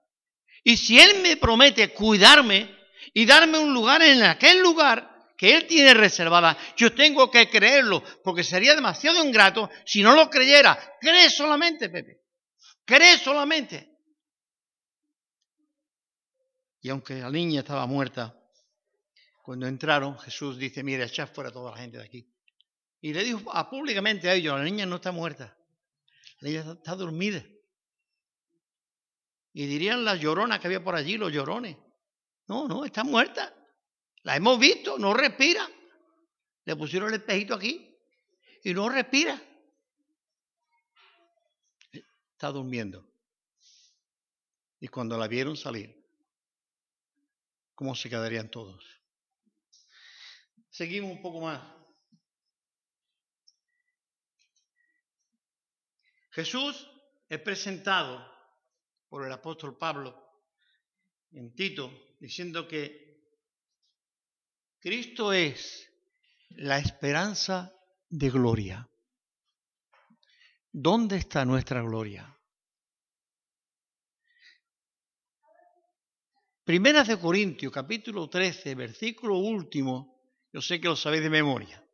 Y 0.65 0.77
si 0.77 1.01
Él 1.01 1.21
me 1.23 1.37
promete 1.37 1.93
cuidarme 1.93 2.77
y 3.15 3.25
darme 3.27 3.59
un 3.59 3.73
lugar 3.73 4.03
en 4.03 4.23
aquel 4.23 4.61
lugar 4.61 5.09
que 5.37 5.55
Él 5.55 5.67
tiene 5.67 5.95
reservada, 5.95 6.57
yo 6.77 6.95
tengo 6.95 7.31
que 7.31 7.49
creerlo, 7.49 8.03
porque 8.23 8.45
sería 8.45 8.75
demasiado 8.75 9.25
ingrato 9.25 9.71
si 9.87 10.03
no 10.03 10.15
lo 10.15 10.29
creyera. 10.29 10.79
Cree 11.01 11.31
solamente, 11.31 11.89
Pepe. 11.89 12.21
Cree 12.85 13.19
solamente. 13.19 13.91
Y 16.83 16.89
aunque 16.91 17.15
la 17.15 17.31
niña 17.31 17.61
estaba 17.61 17.87
muerta, 17.87 18.37
cuando 19.43 19.67
entraron, 19.67 20.19
Jesús 20.19 20.59
dice, 20.59 20.83
mira, 20.83 21.05
echad 21.05 21.29
fuera 21.33 21.51
toda 21.51 21.73
la 21.73 21.79
gente 21.79 21.99
de 21.99 22.05
aquí. 22.05 22.33
Y 23.01 23.13
le 23.13 23.25
dijo 23.25 23.41
públicamente 23.71 24.29
a 24.29 24.35
ellos, 24.35 24.59
la 24.59 24.65
niña 24.65 24.87
no 24.87 24.97
está 24.97 25.11
muerta, 25.11 25.57
la 26.41 26.49
niña 26.49 26.73
está 26.73 26.95
dormida. 26.95 27.45
Y 29.53 29.67
dirían 29.67 30.05
las 30.05 30.21
lloronas 30.21 30.61
que 30.61 30.69
había 30.69 30.83
por 30.83 30.95
allí, 30.95 31.17
los 31.17 31.33
llorones. 31.33 31.77
No, 32.47 32.69
no, 32.69 32.85
está 32.85 33.05
muerta. 33.05 33.55
La 34.23 34.37
hemos 34.37 34.59
visto, 34.59 34.99
no 34.99 35.15
respira. 35.15 35.69
Le 36.65 36.77
pusieron 36.77 37.09
el 37.09 37.21
espejito 37.21 37.55
aquí 37.55 37.99
y 38.63 38.75
no 38.75 38.89
respira. 38.89 39.41
Está 41.93 42.49
durmiendo. 42.49 43.07
Y 44.79 44.89
cuando 44.89 45.19
la 45.19 45.29
vieron 45.29 45.57
salir, 45.57 45.95
¿cómo 47.75 47.95
se 47.95 48.09
quedarían 48.09 48.51
todos? 48.51 48.85
Seguimos 50.71 51.11
un 51.11 51.21
poco 51.21 51.41
más. 51.41 51.61
Jesús 56.31 56.89
es 57.29 57.41
presentado 57.41 58.30
por 59.11 59.27
el 59.27 59.33
apóstol 59.33 59.77
Pablo 59.77 60.15
en 61.33 61.53
Tito, 61.53 62.15
diciendo 62.21 62.67
que 62.67 63.19
Cristo 64.79 65.33
es 65.33 65.91
la 66.51 66.79
esperanza 66.79 67.75
de 68.09 68.31
gloria. 68.31 68.89
¿Dónde 70.73 71.17
está 71.17 71.45
nuestra 71.45 71.83
gloria? 71.83 72.37
Primera 76.65 77.03
de 77.03 77.19
Corintios, 77.19 77.73
capítulo 77.73 78.31
13, 78.31 78.77
versículo 78.77 79.39
último, 79.39 80.23
yo 80.53 80.63
sé 80.63 80.81
que 80.81 80.87
lo 80.87 80.95
sabéis 80.95 81.25
de 81.25 81.31
memoria. 81.31 81.85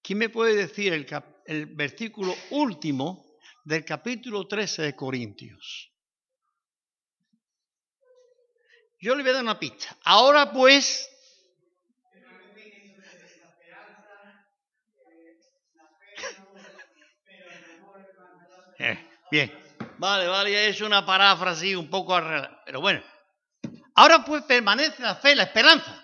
¿Quién 0.00 0.18
me 0.18 0.30
puede 0.30 0.54
decir 0.54 0.94
el, 0.94 1.06
el 1.44 1.66
versículo 1.66 2.34
último 2.50 3.23
del 3.64 3.84
capítulo 3.84 4.46
13 4.46 4.82
de 4.82 4.94
Corintios. 4.94 5.90
Yo 9.00 9.14
le 9.14 9.22
voy 9.22 9.30
a 9.30 9.34
dar 9.34 9.42
una 9.42 9.58
pista. 9.58 9.96
Ahora 10.04 10.52
pues... 10.52 11.10
Eh, 18.76 19.08
bien, 19.30 19.56
vale, 19.98 20.26
vale, 20.26 20.68
es 20.68 20.80
una 20.80 21.06
paráfrasis 21.06 21.76
un 21.76 21.88
poco 21.88 22.14
arreglada, 22.14 22.62
pero 22.66 22.80
bueno. 22.80 23.02
Ahora 23.94 24.24
pues 24.24 24.42
permanece 24.42 25.00
la 25.00 25.14
fe, 25.14 25.34
la 25.36 25.44
esperanza. 25.44 26.02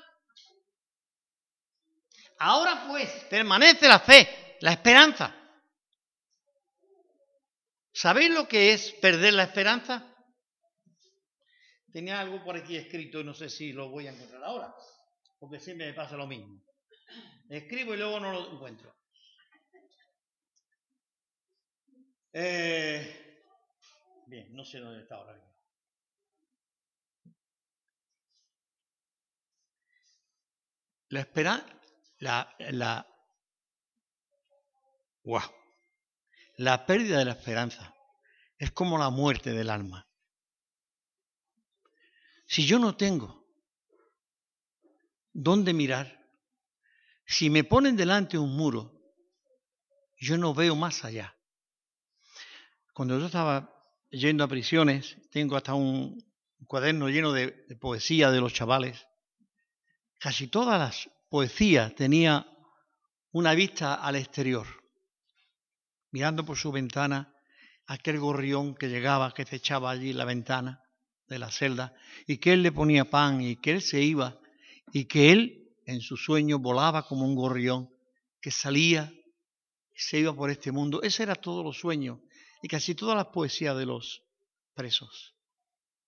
Ahora 2.38 2.86
pues 2.86 3.10
permanece 3.28 3.88
la 3.88 3.98
fe, 3.98 4.56
la 4.60 4.72
esperanza 4.72 5.39
¿Sabéis 8.00 8.30
lo 8.30 8.48
que 8.48 8.72
es 8.72 8.92
perder 8.92 9.34
la 9.34 9.42
esperanza? 9.42 10.16
Tenía 11.92 12.18
algo 12.18 12.42
por 12.42 12.56
aquí 12.56 12.74
escrito 12.74 13.20
y 13.20 13.24
no 13.24 13.34
sé 13.34 13.50
si 13.50 13.74
lo 13.74 13.90
voy 13.90 14.06
a 14.06 14.12
encontrar 14.12 14.42
ahora, 14.42 14.74
porque 15.38 15.60
siempre 15.60 15.88
me 15.88 15.92
pasa 15.92 16.16
lo 16.16 16.26
mismo. 16.26 16.64
Escribo 17.50 17.92
y 17.92 17.98
luego 17.98 18.18
no 18.18 18.32
lo 18.32 18.52
encuentro. 18.54 18.96
Eh, 22.32 23.44
bien, 24.28 24.54
no 24.54 24.64
sé 24.64 24.78
dónde 24.78 25.02
está 25.02 25.16
ahora 25.16 25.34
mismo. 25.34 25.50
La 31.10 31.20
esperanza, 31.20 31.66
la, 32.20 32.56
la, 32.70 33.06
wow. 35.24 35.59
La 36.60 36.84
pérdida 36.84 37.18
de 37.18 37.24
la 37.24 37.32
esperanza 37.32 37.94
es 38.58 38.70
como 38.70 38.98
la 38.98 39.08
muerte 39.08 39.50
del 39.52 39.70
alma. 39.70 40.06
Si 42.46 42.66
yo 42.66 42.78
no 42.78 42.98
tengo 42.98 43.46
dónde 45.32 45.72
mirar, 45.72 46.22
si 47.24 47.48
me 47.48 47.64
ponen 47.64 47.96
delante 47.96 48.36
un 48.36 48.54
muro, 48.54 48.92
yo 50.18 50.36
no 50.36 50.52
veo 50.52 50.76
más 50.76 51.02
allá. 51.02 51.34
Cuando 52.92 53.18
yo 53.18 53.24
estaba 53.24 53.82
yendo 54.10 54.44
a 54.44 54.48
prisiones, 54.48 55.16
tengo 55.30 55.56
hasta 55.56 55.72
un 55.72 56.22
cuaderno 56.66 57.08
lleno 57.08 57.32
de, 57.32 57.52
poesía 57.80 58.30
de 58.30 58.40
los 58.42 58.52
chavales. 58.52 59.06
Casi 60.18 60.48
todas 60.48 60.78
las 60.78 61.10
poesías 61.30 61.94
tenía 61.94 62.46
una 63.30 63.54
vista 63.54 63.94
al 63.94 64.16
exterior, 64.16 64.79
mirando 66.10 66.44
por 66.44 66.56
su 66.56 66.72
ventana 66.72 67.32
aquel 67.86 68.18
gorrión 68.18 68.74
que 68.74 68.88
llegaba, 68.88 69.32
que 69.32 69.44
se 69.44 69.56
echaba 69.56 69.90
allí 69.90 70.12
la 70.12 70.24
ventana 70.24 70.82
de 71.28 71.38
la 71.38 71.50
celda, 71.50 71.94
y 72.26 72.38
que 72.38 72.52
él 72.52 72.62
le 72.62 72.72
ponía 72.72 73.10
pan, 73.10 73.40
y 73.40 73.56
que 73.56 73.72
él 73.72 73.82
se 73.82 74.02
iba, 74.02 74.38
y 74.92 75.06
que 75.06 75.32
él 75.32 75.72
en 75.86 76.00
su 76.00 76.16
sueño 76.16 76.58
volaba 76.58 77.06
como 77.06 77.24
un 77.24 77.34
gorrión, 77.34 77.90
que 78.40 78.50
salía 78.50 79.12
y 79.94 79.98
se 79.98 80.18
iba 80.18 80.34
por 80.34 80.50
este 80.50 80.72
mundo. 80.72 81.02
Ese 81.02 81.22
era 81.22 81.34
todo 81.34 81.62
los 81.62 81.78
sueños 81.78 82.18
y 82.62 82.68
casi 82.68 82.94
todas 82.94 83.16
las 83.16 83.26
poesías 83.26 83.76
de 83.76 83.86
los 83.86 84.22
presos. 84.74 85.34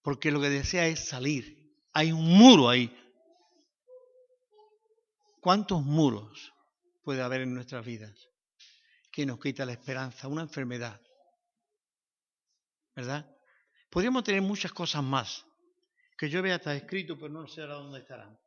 Porque 0.03 0.31
lo 0.31 0.41
que 0.41 0.49
desea 0.49 0.87
es 0.87 1.09
salir. 1.09 1.75
Hay 1.93 2.11
un 2.11 2.25
muro 2.25 2.69
ahí. 2.69 2.97
¿Cuántos 5.41 5.85
muros 5.85 6.53
puede 7.03 7.23
haber 7.23 7.43
en 7.43 7.55
nuestras 7.55 7.85
vidas 7.85 8.32
que 9.13 9.27
nos 9.27 9.39
quita 9.39 9.65
la 9.65 9.73
esperanza? 9.73 10.27
Una 10.27 10.43
enfermedad. 10.43 11.01
¿Verdad? 12.97 13.31
Podríamos 13.91 14.25
tener 14.25 14.43
muchas 14.43 14.73
cosas 14.73 15.05
más 15.05 15.47
que 16.23 16.31
yo 16.31 16.41
vea 16.41 16.55
está 16.55 16.73
escrito, 16.77 17.19
pero 17.19 17.31
no 17.31 17.49
sé 17.49 17.63
ahora 17.63 17.75
dónde 17.75 17.99
estarán. 17.99 18.39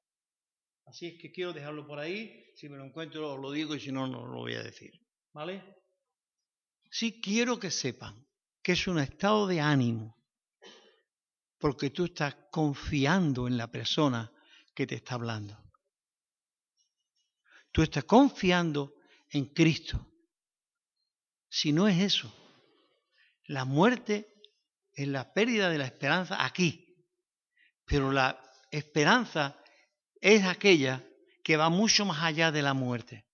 Así 0.86 1.08
es 1.08 1.21
que 1.21 1.30
quiero 1.30 1.51
dejarlo 1.51 1.86
por 1.86 1.99
ahí. 1.99 2.45
Si 2.56 2.69
me 2.69 2.78
lo 2.78 2.86
encuentro, 2.86 3.36
lo 3.36 3.51
digo 3.51 3.75
y 3.75 3.82
si 3.82 3.91
no, 3.91 4.08
no 4.08 4.25
lo 4.25 4.39
voy 4.39 4.54
a 4.54 4.63
decir. 4.63 4.93
¿Vale? 5.34 5.62
Sí 6.89 7.19
quiero 7.19 7.60
que 7.60 7.69
sepan 7.71 8.25
que 8.63 8.71
es 8.71 8.88
un 8.88 8.97
estado 8.99 9.45
de 9.45 9.60
ánimo, 9.60 10.17
porque 11.58 11.89
tú 11.89 12.06
estás 12.06 12.36
confiando 12.49 13.45
en 13.45 13.58
la 13.58 13.69
persona 13.69 14.32
que 14.73 14.88
te 14.88 14.95
está 14.95 15.15
hablando. 15.15 15.62
Tú 17.73 17.82
estás 17.82 18.06
confiando 18.06 18.95
en 19.32 19.47
Cristo. 19.47 20.14
Si 21.55 21.71
no 21.71 21.87
es 21.87 22.01
eso, 22.01 22.35
la 23.45 23.63
muerte 23.63 24.27
es 24.91 25.07
la 25.07 25.31
pérdida 25.31 25.69
de 25.69 25.77
la 25.77 25.85
esperanza 25.85 26.43
aquí, 26.43 26.97
pero 27.85 28.11
la 28.11 28.37
esperanza 28.71 29.57
es 30.19 30.43
aquella 30.43 31.01
que 31.45 31.55
va 31.55 31.69
mucho 31.69 32.03
más 32.03 32.21
allá 32.21 32.51
de 32.51 32.61
la 32.61 32.73
muerte. 32.73 33.25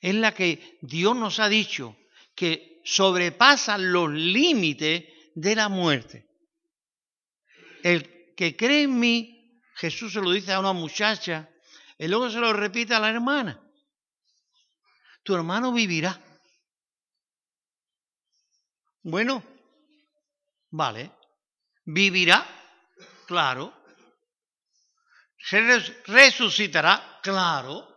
Es 0.00 0.14
la 0.14 0.32
que 0.32 0.78
Dios 0.82 1.16
nos 1.16 1.40
ha 1.40 1.48
dicho 1.48 1.96
que 2.36 2.80
sobrepasa 2.84 3.76
los 3.76 4.08
límites 4.08 5.06
de 5.34 5.56
la 5.56 5.68
muerte. 5.68 6.28
El 7.82 8.34
que 8.36 8.56
cree 8.56 8.82
en 8.82 9.00
mí, 9.00 9.60
Jesús 9.74 10.12
se 10.12 10.20
lo 10.20 10.30
dice 10.30 10.52
a 10.52 10.60
una 10.60 10.74
muchacha, 10.74 11.50
y 11.98 12.06
luego 12.06 12.30
se 12.30 12.38
lo 12.38 12.52
repite 12.52 12.94
a 12.94 13.00
la 13.00 13.10
hermana. 13.10 13.66
Tu 15.22 15.34
hermano 15.34 15.72
vivirá. 15.72 16.18
Bueno, 19.02 19.42
Vale. 20.70 21.10
¿Vivirá? 21.84 22.46
Claro. 23.26 23.74
¿Se 25.38 25.60
resucitará? 26.06 27.18
Claro. 27.22 27.88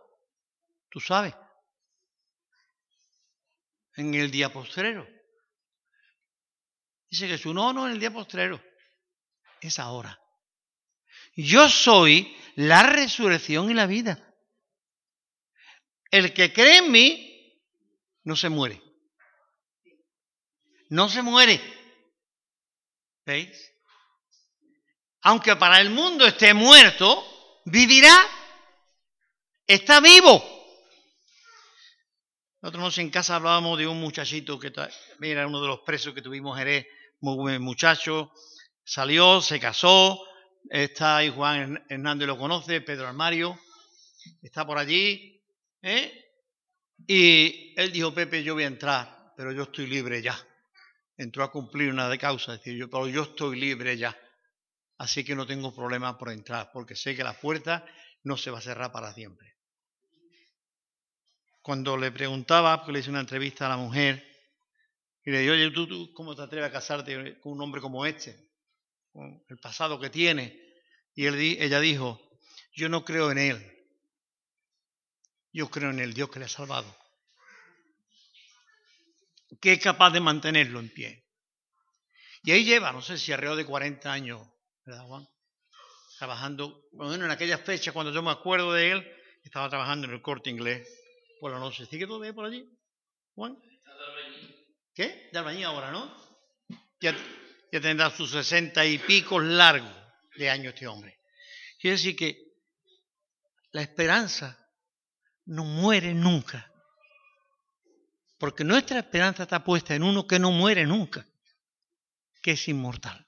Tú 0.90 1.00
sabes. 1.00 1.34
En 3.96 4.14
el 4.14 4.30
día 4.30 4.52
postrero. 4.52 5.06
Dice 7.08 7.28
Jesús, 7.28 7.54
no, 7.54 7.72
no, 7.72 7.86
en 7.86 7.92
el 7.92 8.00
día 8.00 8.12
postrero. 8.12 8.60
Es 9.60 9.78
ahora. 9.78 10.18
Yo 11.36 11.68
soy 11.68 12.36
la 12.56 12.82
resurrección 12.82 13.70
y 13.70 13.74
la 13.74 13.86
vida. 13.86 14.33
El 16.14 16.32
que 16.32 16.52
cree 16.52 16.76
en 16.78 16.92
mí 16.92 17.60
no 18.22 18.36
se 18.36 18.48
muere. 18.48 18.80
No 20.88 21.08
se 21.08 21.22
muere. 21.22 21.60
¿Veis? 23.26 23.72
Aunque 25.22 25.56
para 25.56 25.80
el 25.80 25.90
mundo 25.90 26.24
esté 26.24 26.54
muerto, 26.54 27.60
vivirá. 27.64 28.16
Está 29.66 29.98
vivo. 29.98 30.40
Nosotros 32.62 32.96
en 32.98 33.10
casa 33.10 33.34
hablábamos 33.34 33.76
de 33.76 33.88
un 33.88 34.00
muchachito 34.00 34.60
que 34.60 34.72
era 35.20 35.48
uno 35.48 35.60
de 35.60 35.66
los 35.66 35.80
presos 35.80 36.14
que 36.14 36.22
tuvimos 36.22 36.56
Jerez, 36.56 36.86
muy 37.22 37.34
buen 37.34 37.60
muchacho, 37.60 38.30
salió, 38.84 39.42
se 39.42 39.58
casó, 39.58 40.24
está 40.70 41.16
ahí 41.16 41.30
Juan 41.30 41.84
Hernández 41.88 42.28
lo 42.28 42.38
conoce, 42.38 42.82
Pedro 42.82 43.08
Armario, 43.08 43.58
está 44.42 44.64
por 44.64 44.78
allí, 44.78 45.33
¿eh? 45.84 46.24
y 47.06 47.74
él 47.76 47.92
dijo, 47.92 48.12
Pepe, 48.12 48.42
yo 48.42 48.54
voy 48.54 48.64
a 48.64 48.68
entrar, 48.68 49.32
pero 49.36 49.52
yo 49.52 49.62
estoy 49.62 49.86
libre 49.86 50.20
ya 50.20 50.36
entró 51.16 51.44
a 51.44 51.52
cumplir 51.52 51.90
una 51.90 52.08
de 52.08 52.18
causa, 52.18 52.52
decir 52.52 52.76
yo, 52.76 52.88
pero 52.90 53.08
yo 53.08 53.22
estoy 53.22 53.58
libre 53.58 53.96
ya, 53.96 54.16
así 54.98 55.24
que 55.24 55.34
no 55.34 55.46
tengo 55.46 55.74
problema 55.74 56.18
por 56.18 56.30
entrar, 56.30 56.70
porque 56.72 56.96
sé 56.96 57.14
que 57.14 57.24
la 57.24 57.38
puerta 57.38 57.86
no 58.22 58.36
se 58.36 58.50
va 58.50 58.58
a 58.58 58.62
cerrar 58.62 58.92
para 58.92 59.12
siempre. 59.12 59.54
Cuando 61.62 61.96
le 61.96 62.12
preguntaba, 62.12 62.78
porque 62.78 62.92
le 62.92 62.98
hice 63.00 63.10
una 63.10 63.20
entrevista 63.20 63.66
a 63.66 63.70
la 63.70 63.76
mujer, 63.76 64.24
y 65.24 65.30
le 65.30 65.38
dije, 65.38 65.52
oye, 65.52 65.70
¿tú, 65.70 65.86
tú 65.86 66.12
cómo 66.12 66.36
te 66.36 66.42
atreves 66.42 66.68
a 66.68 66.72
casarte 66.72 67.38
con 67.40 67.52
un 67.52 67.62
hombre 67.62 67.80
como 67.80 68.04
este? 68.04 68.50
Con 69.10 69.42
el 69.48 69.56
pasado 69.58 69.98
que 69.98 70.10
tiene. 70.10 70.60
Y 71.14 71.24
él, 71.24 71.36
ella 71.36 71.80
dijo, 71.80 72.20
yo 72.74 72.90
no 72.90 73.06
creo 73.06 73.30
en 73.30 73.38
él, 73.38 73.73
yo 75.54 75.70
creo 75.70 75.90
en 75.90 76.00
el 76.00 76.12
Dios 76.12 76.28
que 76.28 76.38
le 76.38 76.44
ha 76.44 76.48
salvado 76.48 76.94
que 79.60 79.72
es 79.72 79.80
capaz 79.80 80.10
de 80.10 80.20
mantenerlo 80.20 80.80
en 80.80 80.90
pie. 80.90 81.24
Y 82.42 82.52
ahí 82.52 82.64
lleva, 82.64 82.92
no 82.92 83.00
sé 83.00 83.16
si 83.16 83.32
alrededor 83.32 83.56
de 83.56 83.66
40 83.66 84.12
años, 84.12 84.46
¿verdad, 84.84 85.06
Juan? 85.06 85.26
Trabajando, 86.18 86.86
bueno, 86.92 87.24
en 87.24 87.30
aquella 87.30 87.58
fecha, 87.58 87.92
cuando 87.92 88.12
yo 88.12 88.22
me 88.22 88.30
acuerdo 88.30 88.72
de 88.72 88.92
él, 88.92 89.12
estaba 89.42 89.68
trabajando 89.68 90.06
en 90.06 90.14
el 90.14 90.22
corte 90.22 90.50
inglés 90.50 90.88
por 91.40 91.50
la 91.50 91.58
noche. 91.58 91.86
¿Sigue 91.86 92.06
todavía 92.06 92.32
por 92.32 92.44
allí, 92.44 92.68
Juan? 93.34 93.56
¿Qué? 94.94 95.28
De 95.32 95.38
albañil 95.38 95.64
ahora, 95.64 95.90
¿no? 95.90 96.14
Ya, 97.00 97.16
tendrá 97.70 98.10
sus 98.10 98.30
sesenta 98.30 98.86
y 98.86 98.98
pico 98.98 99.40
largos 99.40 99.92
de 100.36 100.48
años 100.48 100.74
este 100.74 100.86
hombre. 100.86 101.18
Quiere 101.80 101.96
decir 101.96 102.14
que 102.14 102.38
la 103.72 103.82
esperanza 103.82 104.63
no 105.46 105.64
muere 105.64 106.14
nunca. 106.14 106.70
Porque 108.38 108.64
nuestra 108.64 108.98
esperanza 108.98 109.44
está 109.44 109.62
puesta 109.62 109.94
en 109.94 110.02
uno 110.02 110.26
que 110.26 110.38
no 110.38 110.50
muere 110.50 110.84
nunca, 110.86 111.26
que 112.42 112.52
es 112.52 112.68
inmortal. 112.68 113.26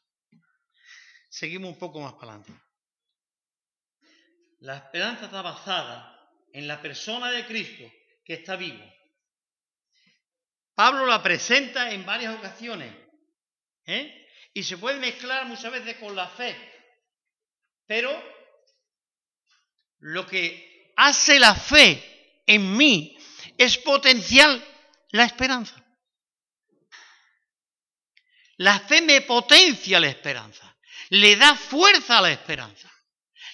Seguimos 1.29 1.70
un 1.72 1.79
poco 1.79 2.00
más 2.00 2.14
para 2.14 2.33
adelante. 2.35 2.52
La 4.61 4.76
esperanza 4.76 5.26
está 5.26 5.42
basada 5.42 6.31
en 6.52 6.66
la 6.66 6.81
persona 6.81 7.31
de 7.31 7.46
Cristo 7.46 7.85
que 8.24 8.35
está 8.35 8.57
vivo. 8.57 8.85
Pablo 10.74 11.07
la 11.07 11.22
presenta 11.22 11.90
en 11.90 12.05
varias 12.05 12.37
ocasiones. 12.37 12.94
¿eh? 13.87 14.29
Y 14.52 14.62
se 14.62 14.76
puede 14.76 14.98
mezclar 14.98 15.46
muchas 15.46 15.72
veces 15.72 15.96
con 15.96 16.14
la 16.14 16.29
fe. 16.29 16.55
Pero 17.87 18.11
lo 19.98 20.26
que 20.26 20.75
hace 20.96 21.38
la 21.38 21.54
fe 21.54 22.42
en 22.46 22.76
mí 22.76 23.16
es 23.56 23.78
potencial 23.78 24.64
la 25.11 25.24
esperanza. 25.24 25.74
La 28.59 28.80
fe 28.80 29.02
me 29.02 29.20
potencia 29.20 30.00
la 30.00 30.09
esperanza, 30.09 30.76
le 31.11 31.37
da 31.37 31.54
fuerza 31.54 32.18
a 32.18 32.22
la 32.22 32.32
esperanza, 32.32 32.90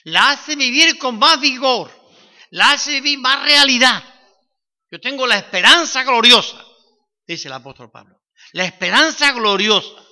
la 0.04 0.30
hace 0.30 0.54
vivir 0.54 0.96
con 0.96 1.18
más 1.18 1.40
vigor, 1.40 1.90
la 2.50 2.70
hace 2.70 2.92
vivir 3.00 3.18
más 3.18 3.42
realidad. 3.42 4.02
Yo 4.90 5.00
tengo 5.00 5.26
la 5.26 5.38
esperanza 5.38 6.04
gloriosa, 6.04 6.64
dice 7.26 7.48
el 7.48 7.54
apóstol 7.54 7.90
Pablo, 7.90 8.22
la 8.52 8.64
esperanza 8.64 9.32
gloriosa, 9.32 10.04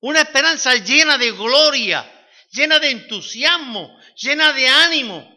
una 0.00 0.22
esperanza 0.22 0.74
llena 0.74 1.16
de 1.16 1.30
gloria, 1.30 2.28
llena 2.50 2.80
de 2.80 2.90
entusiasmo, 2.90 3.96
llena 4.16 4.52
de 4.52 4.68
ánimo, 4.68 5.33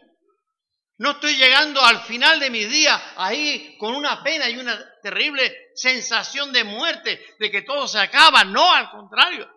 no 0.98 1.12
estoy 1.12 1.36
llegando 1.36 1.80
al 1.80 2.02
final 2.02 2.40
de 2.40 2.50
mis 2.50 2.68
días 2.68 3.00
ahí 3.16 3.76
con 3.78 3.94
una 3.94 4.22
pena 4.22 4.48
y 4.48 4.56
una 4.56 4.76
terrible 5.00 5.70
sensación 5.74 6.52
de 6.52 6.64
muerte, 6.64 7.36
de 7.38 7.50
que 7.52 7.62
todo 7.62 7.86
se 7.86 8.00
acaba. 8.00 8.42
No, 8.44 8.72
al 8.72 8.90
contrario. 8.90 9.48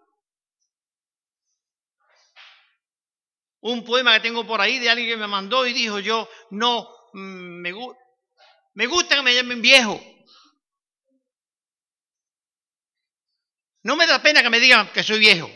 Un 3.62 3.84
poema 3.84 4.14
que 4.14 4.20
tengo 4.20 4.46
por 4.46 4.62
ahí 4.62 4.78
de 4.78 4.90
alguien 4.92 5.10
que 5.10 5.18
me 5.18 5.28
mandó 5.28 5.66
y 5.66 5.74
dijo 5.74 6.00
yo, 6.00 6.30
no, 6.52 6.88
mm, 7.14 7.62
me, 7.62 7.74
me 8.76 8.86
gusta 8.86 9.16
que 9.16 9.24
me 9.24 9.34
llamen 9.34 9.64
viejo. 9.64 10.00
No 13.84 13.96
me 13.96 14.06
da 14.06 14.22
pena 14.22 14.44
que 14.44 14.50
me 14.52 14.60
digan 14.60 14.92
que 14.94 15.02
soy 15.02 15.18
viejo, 15.18 15.50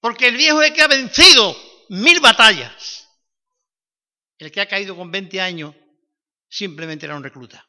porque 0.00 0.28
el 0.28 0.36
viejo 0.36 0.62
es 0.62 0.70
que 0.70 0.82
ha 0.82 0.86
vencido 0.86 1.56
mil 1.88 2.20
batallas. 2.20 3.01
El 4.42 4.50
que 4.50 4.60
ha 4.60 4.66
caído 4.66 4.96
con 4.96 5.08
20 5.08 5.40
años 5.40 5.72
simplemente 6.48 7.06
era 7.06 7.14
un 7.14 7.22
recluta. 7.22 7.64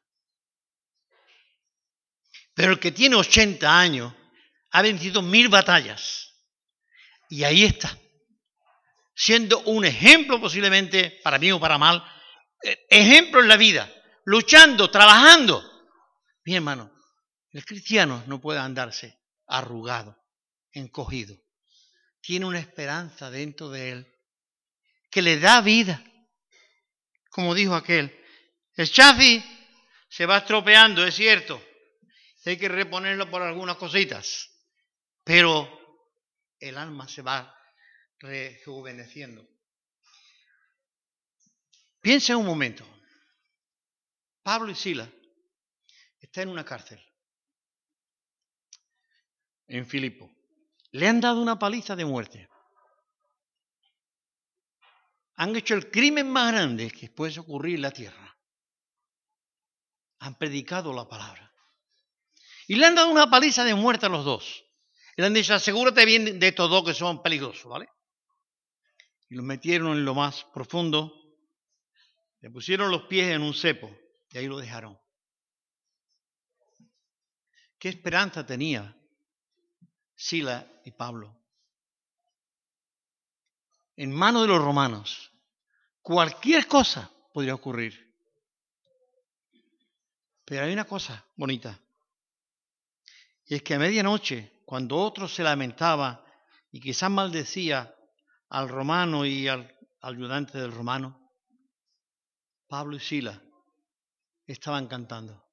Pero 2.56 2.72
el 2.72 2.80
que 2.80 2.92
tiene 2.92 3.16
80 3.16 3.80
años 3.80 4.12
ha 4.72 4.82
vencido 4.82 5.22
mil 5.22 5.50
batallas. 5.50 6.34
Y 7.30 7.44
ahí 7.44 7.64
está, 7.64 7.96
siendo 9.14 9.60
un 9.66 9.86
ejemplo 9.86 10.42
posiblemente, 10.42 11.20
para 11.24 11.38
bien 11.38 11.54
o 11.54 11.60
para 11.60 11.78
mal, 11.78 12.04
eh, 12.64 12.88
ejemplo 12.90 13.40
en 13.40 13.50
la 13.50 13.58
vida, 13.58 13.94
luchando, 14.26 14.90
trabajando. 14.90 15.62
Mi 16.44 16.56
hermano, 16.56 16.92
el 17.52 17.64
cristiano 17.66 18.24
no 18.26 18.42
puede 18.42 18.58
andarse 18.58 19.22
arrugado, 19.46 20.18
encogido. 20.72 21.38
Tiene 22.20 22.48
una 22.48 22.58
esperanza 22.58 23.30
dentro 23.30 23.70
de 23.70 23.92
él 23.92 24.08
que 25.12 25.22
le 25.22 25.40
da 25.40 25.62
vida 25.62 26.04
como 27.34 27.56
dijo 27.56 27.74
aquel. 27.74 28.16
El 28.76 28.90
chafi 28.90 29.44
se 30.08 30.28
va 30.28 30.38
estropeando, 30.38 31.04
es 31.06 31.16
cierto. 31.16 31.62
Hay 32.46 32.58
que 32.58 32.70
reponerlo 32.70 33.30
por 33.32 33.42
algunas 33.42 33.78
cositas. 33.78 34.52
Pero 35.24 35.68
el 36.60 36.78
alma 36.78 37.08
se 37.08 37.24
va 37.24 37.58
rejuveneciendo. 38.20 39.44
Piensa 42.00 42.38
un 42.38 42.46
momento. 42.46 42.86
Pablo 44.44 44.72
y 44.72 44.76
Sila 44.76 45.10
están 46.20 46.44
en 46.44 46.50
una 46.50 46.66
cárcel 46.66 47.04
en 49.68 49.88
Filipo. 49.88 50.30
Le 50.92 51.08
han 51.08 51.20
dado 51.20 51.42
una 51.42 51.58
paliza 51.58 51.96
de 51.96 52.06
muerte 52.06 52.53
han 55.36 55.56
hecho 55.56 55.74
el 55.74 55.90
crimen 55.90 56.30
más 56.30 56.52
grande 56.52 56.92
que 56.92 57.10
puede 57.10 57.40
ocurrir 57.40 57.76
en 57.76 57.82
la 57.82 57.92
tierra. 57.92 58.38
Han 60.20 60.38
predicado 60.38 60.94
la 60.94 61.08
palabra. 61.08 61.52
Y 62.68 62.76
le 62.76 62.86
han 62.86 62.96
dado 62.96 63.10
una 63.10 63.30
paliza 63.30 63.64
de 63.64 63.76
muerte 63.76 64.06
a 64.06 64.10
los 64.10 64.24
dos. 64.24 64.64
Y 65.18 65.22
le 65.22 65.28
han 65.28 65.34
dicho, 65.34 65.54
asegúrate 65.54 66.06
bien 66.06 66.40
de 66.40 66.48
estos 66.48 66.70
dos 66.70 66.86
que 66.86 66.94
son 66.94 67.22
peligrosos, 67.22 67.66
¿vale? 67.66 67.90
Y 69.30 69.36
los 69.36 69.46
metieron 69.46 69.98
en 69.98 70.06
lo 70.06 70.14
más 70.14 70.46
profundo, 70.54 71.14
le 72.42 72.50
pusieron 72.50 72.92
los 72.92 73.04
pies 73.04 73.32
en 73.32 73.42
un 73.42 73.54
cepo 73.54 73.90
y 74.32 74.38
ahí 74.38 74.48
lo 74.48 74.58
dejaron. 74.58 75.00
¿Qué 77.80 77.90
esperanza 77.90 78.46
tenía 78.46 78.98
Sila 80.16 80.82
y 80.86 80.92
Pablo? 80.92 81.43
En 83.96 84.12
manos 84.12 84.44
de 84.44 84.48
los 84.50 84.64
romanos, 84.64 85.32
cualquier 86.02 86.68
cosa 86.68 87.12
podría 87.34 87.56
ocurrir. 87.56 88.14
Pero 90.46 90.66
hay 90.66 90.74
una 90.74 90.86
cosa 90.86 91.26
bonita. 91.36 91.80
Y 93.46 93.56
es 93.56 93.64
que 93.64 93.76
a 93.76 93.80
medianoche, 93.80 94.62
cuando 94.66 94.98
otro 94.98 95.28
se 95.28 95.44
lamentaba 95.44 96.26
y 96.72 96.80
quizás 96.80 97.10
maldecía 97.10 97.96
al 98.50 98.70
romano 98.70 99.26
y 99.26 99.48
al 99.48 99.76
ayudante 100.02 100.58
del 100.58 100.72
romano, 100.72 101.20
Pablo 102.68 102.96
y 102.96 103.00
Sila 103.00 103.42
estaban 104.48 104.88
cantando. 104.88 105.44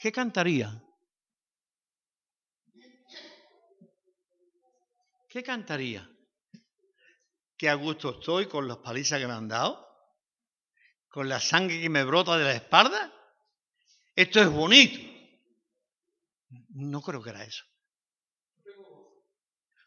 ¿Qué 0.00 0.10
cantarían? 0.10 0.82
¿Qué 5.28 5.42
cantaría? 5.42 6.10
Qué 7.60 7.68
a 7.68 7.74
gusto 7.74 8.18
estoy 8.18 8.46
con 8.46 8.66
las 8.66 8.78
palizas 8.78 9.20
que 9.20 9.26
me 9.26 9.34
han 9.34 9.46
dado, 9.46 9.86
con 11.10 11.28
la 11.28 11.38
sangre 11.38 11.78
que 11.78 11.90
me 11.90 12.04
brota 12.04 12.38
de 12.38 12.44
la 12.44 12.54
espalda. 12.54 13.12
Esto 14.16 14.40
es 14.40 14.48
bonito. 14.48 14.98
No 16.70 17.02
creo 17.02 17.22
que 17.22 17.28
era 17.28 17.44
eso. 17.44 17.62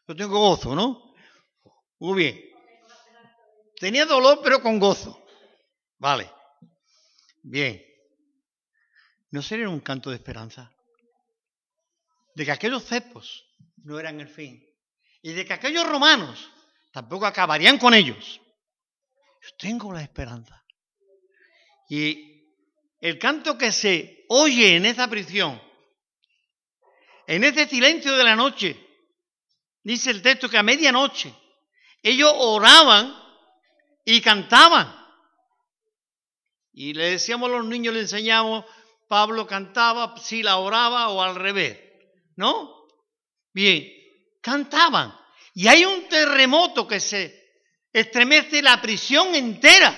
Yo 0.06 0.14
tengo 0.14 0.38
gozo, 0.38 0.76
¿no? 0.76 1.16
Muy 1.98 2.16
bien. 2.16 2.40
Tenía 3.80 4.06
dolor, 4.06 4.38
pero 4.40 4.62
con 4.62 4.78
gozo. 4.78 5.26
Vale. 5.98 6.30
Bien. 7.42 7.84
¿No 9.32 9.42
sería 9.42 9.68
un 9.68 9.80
canto 9.80 10.10
de 10.10 10.16
esperanza? 10.16 10.72
De 12.36 12.44
que 12.44 12.52
aquellos 12.52 12.84
cepos 12.84 13.44
no 13.78 13.98
eran 13.98 14.20
el 14.20 14.28
fin. 14.28 14.64
Y 15.22 15.32
de 15.32 15.44
que 15.44 15.54
aquellos 15.54 15.88
romanos 15.88 16.52
tampoco 16.94 17.26
acabarían 17.26 17.76
con 17.76 17.92
ellos. 17.92 18.40
Yo 19.42 19.50
tengo 19.58 19.92
la 19.92 20.00
esperanza. 20.00 20.64
Y 21.90 22.54
el 23.00 23.18
canto 23.18 23.58
que 23.58 23.72
se 23.72 24.24
oye 24.28 24.76
en 24.76 24.86
esa 24.86 25.08
prisión, 25.08 25.60
en 27.26 27.42
ese 27.42 27.66
silencio 27.66 28.16
de 28.16 28.22
la 28.22 28.36
noche, 28.36 28.78
dice 29.82 30.12
el 30.12 30.22
texto 30.22 30.48
que 30.48 30.56
a 30.56 30.62
medianoche 30.62 31.34
ellos 32.00 32.32
oraban 32.32 33.12
y 34.04 34.20
cantaban. 34.20 34.94
Y 36.72 36.94
le 36.94 37.10
decíamos 37.10 37.50
a 37.50 37.56
los 37.56 37.66
niños, 37.66 37.92
le 37.92 38.00
enseñamos, 38.00 38.64
Pablo 39.08 39.48
cantaba, 39.48 40.16
si 40.18 40.44
la 40.44 40.58
oraba 40.58 41.08
o 41.08 41.20
al 41.20 41.34
revés, 41.34 41.76
¿no? 42.36 42.86
Bien, 43.52 43.84
cantaban. 44.40 45.23
Y 45.54 45.68
hay 45.68 45.84
un 45.84 46.08
terremoto 46.08 46.86
que 46.86 46.98
se 46.98 47.62
estremece 47.92 48.60
la 48.60 48.82
prisión 48.82 49.34
entera. 49.36 49.96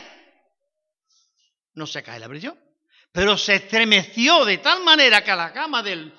No 1.73 1.87
se 1.87 2.03
cae 2.03 2.21
la 2.21 2.29
prisión, 2.29 2.59
pero 3.11 3.38
se 3.38 3.55
estremeció 3.55 4.45
de 4.45 4.59
tal 4.59 4.85
manera 4.85 5.25
que 5.25 5.31
a 5.31 5.37
la 5.37 5.53
cama 5.53 5.83
del 5.83 6.14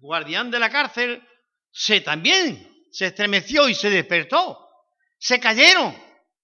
guardián 0.00 0.50
de 0.50 0.58
la 0.58 0.70
cárcel 0.70 1.22
se 1.70 2.00
también 2.00 2.86
se 2.90 3.06
estremeció 3.06 3.68
y 3.68 3.74
se 3.74 3.90
despertó. 3.90 4.66
Se 5.18 5.38
cayeron 5.38 5.94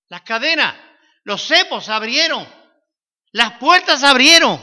las 0.08 0.22
cadenas, 0.22 0.76
los 1.24 1.42
cepos 1.42 1.86
se 1.86 1.92
abrieron, 1.92 2.46
las 3.32 3.58
puertas 3.58 4.00
se 4.00 4.06
abrieron. 4.06 4.62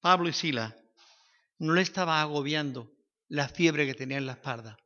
Pablo 0.00 0.28
y 0.28 0.32
Sila 0.34 0.77
no 1.58 1.74
le 1.74 1.82
estaba 1.82 2.20
agobiando 2.20 2.90
la 3.28 3.48
fiebre 3.48 3.86
que 3.86 3.94
tenía 3.94 4.18
en 4.18 4.26
la 4.26 4.32
espalda. 4.32 4.78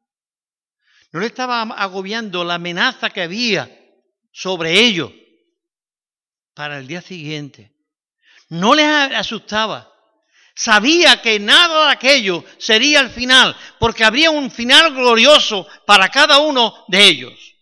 No 1.13 1.21
le 1.21 1.27
estaba 1.27 1.63
agobiando 1.63 2.43
la 2.45 2.55
amenaza 2.55 3.11
que 3.11 3.23
había 3.23 3.71
sobre 4.33 4.81
ellos 4.81 5.13
para 6.55 6.79
el 6.79 6.87
día 6.87 7.03
siguiente. 7.03 7.73
No 8.49 8.75
les 8.75 8.87
asustaba. 8.87 9.91
Sabía 10.55 11.21
que 11.23 11.39
nada 11.39 11.87
de 11.87 11.93
aquello 11.93 12.45
sería 12.59 13.01
el 13.01 13.11
final, 13.11 13.57
porque 13.79 14.05
habría 14.05 14.31
un 14.31 14.51
final 14.51 14.93
glorioso 14.93 15.67
para 15.87 16.09
cada 16.09 16.39
uno 16.39 16.85
de 16.89 17.09
ellos. 17.09 17.55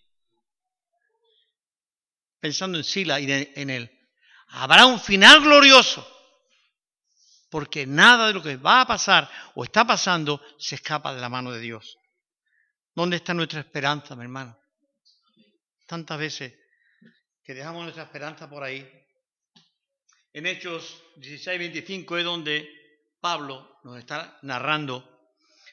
Pensando 2.41 2.79
en 2.79 2.85
Sila 2.85 3.21
y 3.21 3.31
en 3.31 3.71
él. 3.71 3.91
Habrá 4.49 4.87
un 4.87 4.99
final 4.99 5.41
glorioso. 5.41 6.07
Porque 7.51 7.87
nada 7.87 8.29
de 8.29 8.33
lo 8.33 8.43
que 8.43 8.57
va 8.57 8.83
a 8.83 8.87
pasar 8.87 9.31
o 9.55 9.65
está 9.65 9.85
pasando 9.85 10.41
se 10.59 10.77
escapa 10.77 11.15
de 11.15 11.21
la 11.21 11.29
mano 11.29 11.51
de 11.51 11.61
Dios. 11.61 11.99
¿Dónde 12.95 13.17
está 13.17 13.35
nuestra 13.35 13.61
esperanza, 13.61 14.15
mi 14.17 14.23
hermano? 14.23 14.57
Tantas 15.87 16.19
veces 16.19 16.55
que 17.43 17.55
dejamos 17.55 17.83
nuestra 17.83 18.05
esperanza 18.05 18.49
por 18.49 18.63
ahí. 18.63 18.89
En 20.33 20.47
Hechos 20.47 21.03
16, 21.17 21.59
25 21.59 22.19
es 22.19 22.25
donde 22.25 22.69
Pablo 23.21 23.81
nos 23.83 23.99
está 23.99 24.39
narrando 24.43 25.05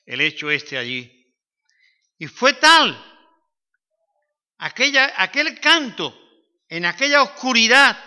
el 0.06 0.22
hecho 0.22 0.50
este 0.50 0.78
allí. 0.78 1.14
Y 2.18 2.26
fue 2.26 2.54
tal 2.54 2.98
aquella, 4.58 5.14
aquel 5.18 5.60
canto 5.60 6.18
en 6.70 6.86
aquella 6.86 7.22
oscuridad 7.22 7.98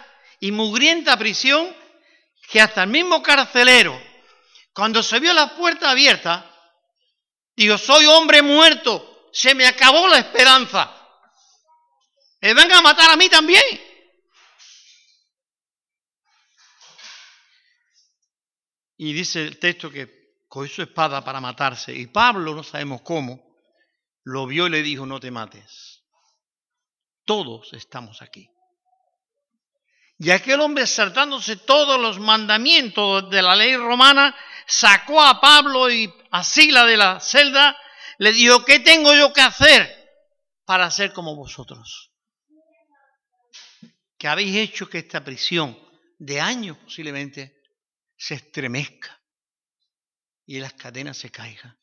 y 0.40 0.50
mugrienta 0.50 1.16
prisión 1.16 1.74
que 2.50 2.60
hasta 2.60 2.82
el 2.82 2.90
mismo 2.90 3.22
carcelero, 3.22 4.00
cuando 4.72 5.02
se 5.04 5.20
vio 5.20 5.32
la 5.32 5.54
puerta 5.54 5.90
abierta, 5.90 6.52
dijo, 7.54 7.78
soy 7.78 8.06
hombre 8.06 8.42
muerto, 8.42 9.28
se 9.32 9.54
me 9.54 9.66
acabó 9.66 10.08
la 10.08 10.18
esperanza. 10.18 10.96
Me 12.40 12.52
van 12.52 12.72
a 12.72 12.82
matar 12.82 13.10
a 13.10 13.16
mí 13.16 13.28
también. 13.28 13.62
Y 18.96 19.12
dice 19.12 19.42
el 19.42 19.58
texto 19.58 19.90
que 19.90 20.42
cogió 20.48 20.74
su 20.74 20.82
espada 20.82 21.22
para 21.24 21.40
matarse. 21.40 21.94
Y 21.94 22.08
Pablo, 22.08 22.54
no 22.54 22.64
sabemos 22.64 23.02
cómo, 23.02 23.40
lo 24.24 24.46
vio 24.46 24.66
y 24.66 24.70
le 24.70 24.82
dijo, 24.82 25.06
no 25.06 25.20
te 25.20 25.30
mates. 25.30 26.02
Todos 27.24 27.72
estamos 27.74 28.22
aquí. 28.22 28.50
Y 30.22 30.30
aquel 30.33 30.61
hombre, 30.61 30.87
saltándose 30.87 31.56
todos 31.56 31.98
los 31.98 32.18
mandamientos 32.18 33.30
de 33.30 33.40
la 33.40 33.56
ley 33.56 33.74
romana, 33.74 34.37
sacó 34.66 35.22
a 35.22 35.40
Pablo 35.40 35.90
y 35.90 36.12
a 36.30 36.44
Sila 36.44 36.85
de 36.85 36.98
la 36.98 37.20
celda, 37.20 37.74
le 38.18 38.35
dijo, 38.35 38.62
¿qué 38.66 38.80
tengo 38.80 39.14
yo 39.14 39.33
que 39.33 39.40
hacer 39.40 39.88
para 40.66 40.90
ser 40.90 41.14
como 41.14 41.35
vosotros? 41.35 42.12
Que 44.18 44.28
habéis 44.28 44.56
hecho 44.56 44.90
que 44.90 44.98
esta 44.98 45.24
prisión 45.24 45.78
de 46.18 46.38
años 46.38 46.76
posiblemente 46.76 47.59
se 48.14 48.35
estremezca 48.35 49.18
y 50.44 50.59
las 50.59 50.74
cadenas 50.74 51.16
se 51.16 51.30
caigan 51.30 51.80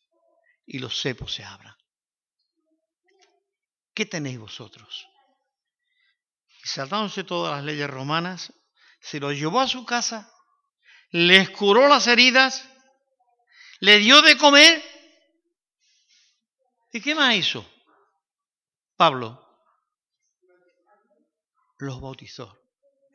y 0.68 0.78
los 0.78 1.02
cepos 1.02 1.34
se 1.34 1.44
abran. 1.44 1.76
¿Qué 3.96 4.06
tenéis 4.06 4.38
vosotros? 4.38 5.08
Saltándose 6.68 7.24
todas 7.24 7.56
las 7.56 7.64
leyes 7.64 7.90
romanas, 7.90 8.54
se 9.00 9.20
lo 9.20 9.32
llevó 9.32 9.62
a 9.62 9.68
su 9.68 9.86
casa, 9.86 10.30
les 11.12 11.50
curó 11.50 11.88
las 11.88 12.08
heridas, 12.08 12.68
le 13.80 14.00
dio 14.00 14.22
de 14.22 14.38
comer. 14.38 14.84
¿Y 16.92 17.02
qué 17.02 17.16
más 17.16 17.36
hizo? 17.36 17.66
Pablo 18.98 19.44
los 21.78 22.02
bautizó 22.02 22.60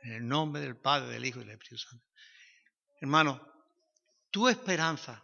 en 0.02 0.12
el 0.12 0.26
nombre 0.26 0.62
del 0.62 0.76
Padre, 0.76 1.12
del 1.12 1.24
Hijo 1.24 1.40
y 1.40 1.44
del 1.44 1.54
Espíritu 1.54 1.78
Santo. 1.78 2.06
Hermano, 3.00 3.40
tu 4.30 4.48
esperanza 4.48 5.22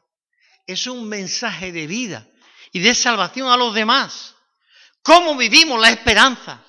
es 0.66 0.86
un 0.86 1.08
mensaje 1.08 1.72
de 1.72 1.86
vida 1.86 2.28
y 2.72 2.80
de 2.80 2.94
salvación 2.94 3.48
a 3.48 3.56
los 3.56 3.72
demás. 3.74 4.36
¿Cómo 5.02 5.36
vivimos 5.36 5.80
la 5.80 5.90
esperanza? 5.90 6.64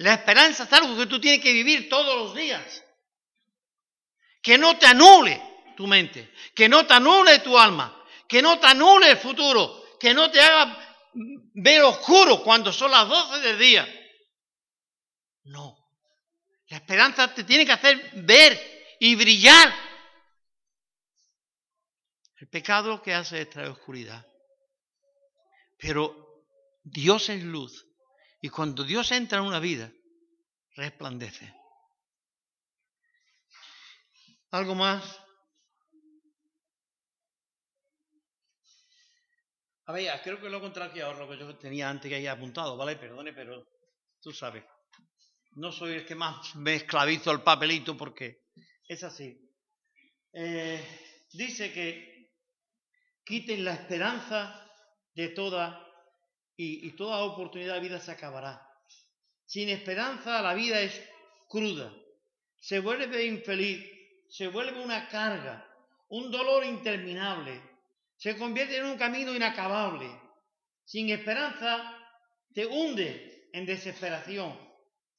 La 0.00 0.14
esperanza 0.14 0.64
es 0.64 0.72
algo 0.72 0.96
que 0.96 1.04
tú 1.04 1.20
tienes 1.20 1.42
que 1.42 1.52
vivir 1.52 1.90
todos 1.90 2.16
los 2.16 2.34
días. 2.34 2.82
Que 4.40 4.56
no 4.56 4.78
te 4.78 4.86
anule 4.86 5.42
tu 5.76 5.86
mente, 5.86 6.32
que 6.54 6.70
no 6.70 6.86
te 6.86 6.94
anule 6.94 7.40
tu 7.40 7.58
alma, 7.58 8.02
que 8.26 8.40
no 8.40 8.58
te 8.58 8.66
anule 8.66 9.10
el 9.10 9.18
futuro, 9.18 9.98
que 10.00 10.14
no 10.14 10.30
te 10.30 10.40
haga 10.40 10.96
ver 11.52 11.82
oscuro 11.82 12.42
cuando 12.42 12.72
son 12.72 12.90
las 12.90 13.06
12 13.06 13.40
del 13.40 13.58
día. 13.58 13.86
No. 15.42 15.76
La 16.68 16.78
esperanza 16.78 17.34
te 17.34 17.44
tiene 17.44 17.66
que 17.66 17.72
hacer 17.72 18.10
ver 18.24 18.96
y 19.00 19.14
brillar. 19.16 19.70
El 22.36 22.48
pecado 22.48 22.88
lo 22.88 23.02
que 23.02 23.12
hace 23.12 23.42
es 23.42 23.50
traer 23.50 23.68
oscuridad. 23.68 24.26
Pero 25.76 26.46
Dios 26.84 27.28
es 27.28 27.42
luz. 27.42 27.89
Y 28.40 28.48
cuando 28.48 28.84
Dios 28.84 29.10
entra 29.12 29.38
en 29.38 29.44
una 29.44 29.60
vida, 29.60 29.92
resplandece. 30.74 31.54
¿Algo 34.50 34.74
más? 34.74 35.20
A 39.86 39.92
ver, 39.92 40.20
creo 40.22 40.40
que 40.40 40.48
lo 40.48 40.64
aquí 40.64 41.00
ahora, 41.00 41.18
lo 41.18 41.28
que 41.28 41.38
yo 41.38 41.58
tenía 41.58 41.90
antes 41.90 42.08
que 42.08 42.14
haya 42.14 42.32
apuntado, 42.32 42.76
¿vale? 42.76 42.96
Perdone, 42.96 43.32
pero 43.32 43.66
tú 44.20 44.32
sabes. 44.32 44.64
No 45.56 45.72
soy 45.72 45.94
el 45.94 46.06
que 46.06 46.14
más 46.14 46.54
me 46.54 46.76
esclavizo 46.76 47.32
el 47.32 47.42
papelito 47.42 47.96
porque 47.96 48.44
es 48.86 49.02
así. 49.02 49.36
Eh, 50.32 50.80
dice 51.32 51.72
que 51.72 52.30
quiten 53.24 53.64
la 53.64 53.74
esperanza 53.74 54.64
de 55.14 55.28
toda 55.30 55.89
y, 56.62 56.90
toda 56.92 57.24
oportunidad 57.24 57.74
de 57.74 57.80
vida 57.80 58.00
se 58.00 58.12
acabará. 58.12 58.60
Sin 59.46 59.70
esperanza 59.70 60.42
la 60.42 60.52
vida 60.52 60.80
es 60.80 61.02
cruda, 61.48 61.90
se 62.60 62.80
vuelve 62.80 63.24
infeliz, 63.24 63.82
se 64.28 64.46
vuelve 64.48 64.82
una 64.82 65.08
carga, 65.08 65.66
un 66.10 66.30
dolor 66.30 66.64
interminable, 66.64 67.60
se 68.16 68.36
convierte 68.36 68.76
en 68.76 68.84
un 68.84 68.98
camino 68.98 69.34
inacabable. 69.34 70.10
Sin 70.84 71.08
esperanza 71.08 71.96
te 72.52 72.66
hunde 72.66 73.48
en 73.52 73.64
desesperación. 73.64 74.54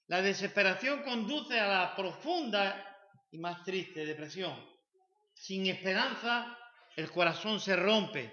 La 0.07 0.21
desesperación 0.21 1.01
conduce 1.01 1.59
a 1.59 1.67
la 1.67 1.95
profunda 1.95 2.99
y 3.31 3.39
más 3.39 3.63
triste 3.63 4.05
depresión. 4.05 4.55
Sin 5.33 5.65
esperanza 5.65 6.55
el 6.95 7.09
corazón 7.09 7.59
se 7.59 7.75
rompe, 7.75 8.31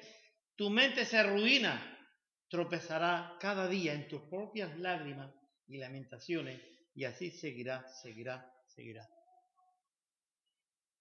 tu 0.57 0.69
mente 0.69 1.07
se 1.07 1.17
arruina, 1.17 1.98
tropezará 2.49 3.37
cada 3.41 3.69
día 3.69 3.95
en 3.95 4.09
tus 4.09 4.23
propias 4.23 4.79
lágrimas 4.79 5.33
y 5.67 5.79
lamentaciones, 5.79 6.61
y 6.95 7.05
así 7.05 7.31
seguirá, 7.31 7.87
seguirá, 7.89 8.53
seguirá. 8.67 9.09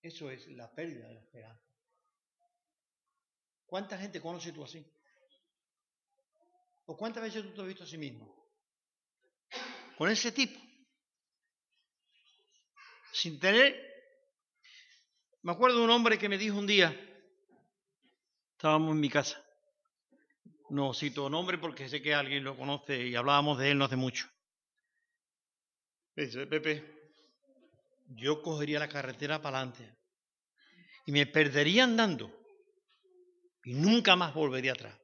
Eso 0.01 0.29
es 0.29 0.47
la 0.49 0.73
pérdida 0.73 1.07
de 1.07 1.13
la 1.15 1.21
esperanza. 1.21 1.63
¿Cuánta 3.65 3.97
gente 3.97 4.21
conoce 4.21 4.51
tú 4.51 4.63
así? 4.63 4.85
¿O 6.85 6.95
cuántas 6.95 7.23
veces 7.23 7.43
tú 7.43 7.53
te 7.53 7.61
has 7.61 7.67
visto 7.67 7.83
a 7.83 7.87
sí 7.87 7.97
mismo? 7.97 8.33
Con 9.97 10.09
ese 10.09 10.31
tipo. 10.31 10.59
Sin 13.11 13.39
tener... 13.39 13.85
Me 15.41 15.51
acuerdo 15.51 15.79
de 15.79 15.83
un 15.83 15.89
hombre 15.91 16.17
que 16.17 16.29
me 16.29 16.37
dijo 16.37 16.57
un 16.57 16.67
día, 16.67 16.93
estábamos 18.51 18.91
en 18.91 18.99
mi 18.99 19.09
casa, 19.09 19.41
no 20.69 20.93
cito 20.93 21.29
nombre 21.29 21.57
porque 21.57 21.89
sé 21.89 22.01
que 22.01 22.13
alguien 22.13 22.43
lo 22.43 22.57
conoce 22.57 23.07
y 23.07 23.15
hablábamos 23.15 23.57
de 23.57 23.71
él 23.71 23.77
no 23.77 23.85
hace 23.85 23.95
mucho. 23.95 24.29
dice, 26.15 26.45
Pepe, 26.47 27.11
yo 28.07 28.41
cogería 28.41 28.79
la 28.79 28.89
carretera 28.89 29.41
para 29.41 29.59
adelante 29.59 29.97
y 31.05 31.11
me 31.11 31.25
perdería 31.25 31.83
andando 31.83 32.31
y 33.63 33.73
nunca 33.73 34.15
más 34.15 34.33
volvería 34.33 34.73
atrás. 34.73 34.97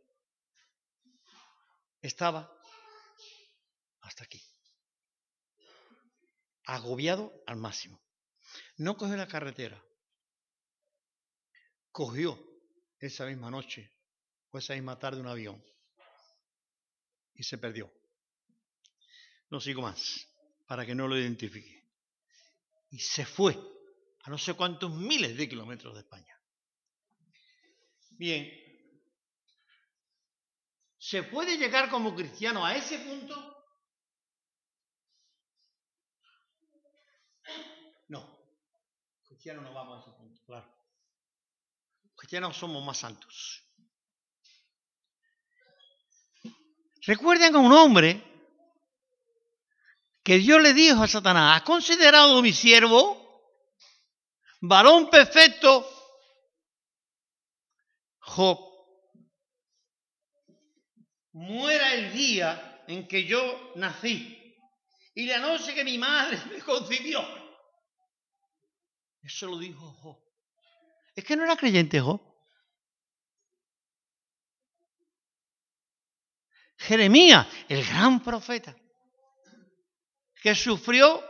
Estaba 2.01 2.51
hasta 4.01 4.25
aquí, 4.25 4.41
agobiado 6.65 7.31
al 7.47 7.55
máximo. 7.55 8.01
No 8.77 8.97
cogió 8.97 9.15
la 9.15 9.27
carretera, 9.27 9.81
cogió 11.91 12.37
esa 12.99 13.25
misma 13.25 13.49
noche 13.49 13.92
fue 14.53 14.59
esa 14.59 14.75
misma 14.75 14.99
tarde 14.99 15.19
un 15.19 15.25
avión 15.25 15.59
y 17.33 17.41
se 17.41 17.57
perdió. 17.57 17.91
No 19.49 19.59
sigo 19.59 19.81
más 19.81 20.29
para 20.67 20.85
que 20.85 20.93
no 20.93 21.07
lo 21.07 21.17
identifique. 21.17 21.89
Y 22.91 22.99
se 22.99 23.25
fue 23.25 23.57
a 24.21 24.29
no 24.29 24.37
sé 24.37 24.53
cuántos 24.53 24.93
miles 24.93 25.35
de 25.35 25.49
kilómetros 25.49 25.95
de 25.95 26.01
España. 26.01 26.39
Bien, 28.11 28.47
¿se 30.99 31.23
puede 31.23 31.57
llegar 31.57 31.89
como 31.89 32.13
cristiano 32.13 32.63
a 32.63 32.75
ese 32.75 32.99
punto? 32.99 33.65
No, 38.07 38.39
cristianos 39.27 39.63
no 39.63 39.73
vamos 39.73 39.97
a 39.97 40.01
ese 40.01 40.15
punto, 40.15 40.43
claro. 40.45 40.71
Cristianos 42.15 42.55
somos 42.55 42.85
más 42.85 42.99
santos. 42.99 43.63
Recuerden 47.05 47.55
a 47.55 47.59
un 47.59 47.71
hombre 47.73 48.23
que 50.23 50.37
Dios 50.37 50.61
le 50.61 50.73
dijo 50.73 51.03
a 51.03 51.07
Satanás, 51.07 51.57
¿has 51.57 51.63
considerado 51.63 52.41
mi 52.41 52.53
siervo? 52.53 53.21
Varón 54.61 55.09
perfecto, 55.09 55.85
Job. 58.19 58.57
Muera 61.33 61.93
el 61.93 62.13
día 62.13 62.83
en 62.87 63.05
que 63.07 63.25
yo 63.25 63.73
nací 63.75 64.55
y 65.13 65.25
la 65.25 65.39
noche 65.39 65.73
que 65.73 65.83
mi 65.83 65.97
madre 65.97 66.39
me 66.51 66.59
concibió. 66.61 67.21
Eso 69.21 69.47
lo 69.47 69.57
dijo 69.57 69.91
Job. 70.01 70.17
Es 71.15 71.25
que 71.25 71.35
no 71.35 71.43
era 71.43 71.57
creyente 71.57 71.99
Job. 71.99 72.32
Jeremías, 76.83 77.47
el 77.69 77.85
gran 77.85 78.21
profeta, 78.21 78.75
que 80.41 80.53
sufrió, 80.53 81.23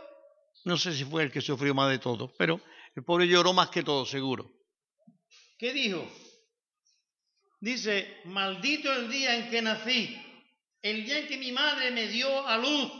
no 0.64 0.76
sé 0.76 0.92
si 0.92 1.04
fue 1.04 1.22
el 1.22 1.30
que 1.30 1.40
sufrió 1.40 1.74
más 1.74 1.90
de 1.90 2.00
todos, 2.00 2.32
pero 2.36 2.60
el 2.96 3.04
pobre 3.04 3.28
lloró 3.28 3.52
más 3.52 3.70
que 3.70 3.84
todo, 3.84 4.04
seguro. 4.04 4.50
¿Qué 5.56 5.72
dijo? 5.72 6.10
Dice, 7.60 8.20
maldito 8.24 8.92
el 8.92 9.08
día 9.08 9.36
en 9.36 9.50
que 9.50 9.62
nací, 9.62 10.20
el 10.82 11.04
día 11.04 11.20
en 11.20 11.28
que 11.28 11.38
mi 11.38 11.52
madre 11.52 11.92
me 11.92 12.08
dio 12.08 12.46
a 12.46 12.58
luz. 12.58 12.92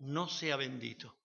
No 0.00 0.28
sea 0.28 0.56
bendito. 0.56 1.16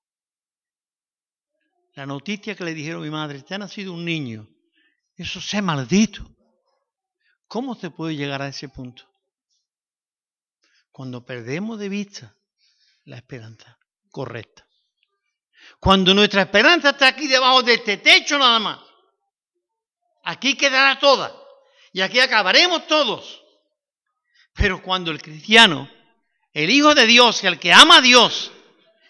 La 1.96 2.06
noticia 2.06 2.56
que 2.56 2.64
le 2.64 2.76
dijeron 2.76 3.02
a 3.02 3.06
mi 3.06 3.12
madre, 3.12 3.42
te 3.42 3.56
ha 3.56 3.58
nacido 3.58 3.94
un 3.94 4.06
niño, 4.06 4.48
eso 5.16 5.42
sea 5.42 5.64
maldito. 5.64 6.30
¿Cómo 7.48 7.74
se 7.74 7.90
puede 7.90 8.16
llegar 8.16 8.44
a 8.44 8.48
ese 8.48 8.70
punto? 8.70 9.09
Cuando 10.92 11.26
perdemos 11.26 11.80
de 11.80 11.90
vista 11.90 12.36
la 13.06 13.18
esperanza 13.18 13.78
correcta. 14.10 14.68
Cuando 15.80 16.14
nuestra 16.14 16.44
esperanza 16.44 16.92
está 16.92 17.08
aquí 17.08 17.28
debajo 17.28 17.64
de 17.64 17.76
este 17.76 17.98
techo 17.98 18.38
nada 18.38 18.60
más. 18.60 18.80
Aquí 20.24 20.56
quedará 20.56 21.00
toda. 21.00 21.34
Y 21.94 22.02
aquí 22.02 22.20
acabaremos 22.20 22.86
todos. 22.88 23.44
Pero 24.54 24.82
cuando 24.82 25.12
el 25.12 25.22
cristiano, 25.22 25.90
el 26.54 26.70
Hijo 26.70 26.94
de 26.94 27.06
Dios, 27.06 27.44
el 27.44 27.60
que 27.60 27.72
ama 27.74 27.98
a 27.98 28.02
Dios, 28.02 28.52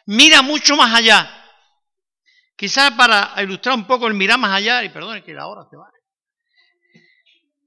mira 0.05 0.41
mucho 0.41 0.75
más 0.75 0.93
allá. 0.93 1.35
Quizás 2.55 2.91
para 2.91 3.33
ilustrar 3.41 3.75
un 3.75 3.87
poco 3.87 4.07
el 4.07 4.13
mirar 4.13 4.37
más 4.37 4.51
allá, 4.51 4.83
y 4.83 4.89
perdone 4.89 5.23
que 5.23 5.33
la 5.33 5.47
hora 5.47 5.65
se 5.69 5.77
va. 5.77 5.89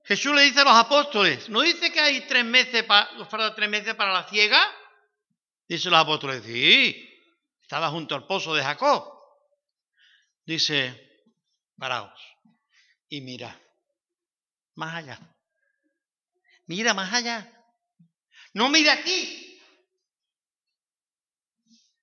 Jesús 0.05 0.35
le 0.35 0.43
dice 0.43 0.61
a 0.61 0.65
los 0.65 0.75
apóstoles, 0.75 1.49
¿no 1.49 1.61
dice 1.61 1.93
que 1.93 2.01
hay 2.01 2.27
tres 2.27 2.45
meses, 2.45 2.83
para, 2.85 3.55
tres 3.55 3.69
meses 3.69 3.95
para 3.95 4.13
la 4.13 4.29
ciega? 4.29 4.61
Dice 5.69 5.91
los 5.91 6.01
apóstoles, 6.01 6.43
sí, 6.45 7.09
estaba 7.63 7.89
junto 7.91 8.15
al 8.15 8.27
pozo 8.27 8.55
de 8.55 8.63
Jacob. 8.63 9.11
Dice, 10.45 11.27
paraos 11.79 12.21
y 13.09 13.21
mira 13.21 13.61
más 14.75 14.95
allá. 14.97 15.21
Mira 16.67 16.95
más 16.95 17.13
allá. 17.13 17.51
No 18.55 18.69
mira 18.69 18.95
aquí. 18.95 19.61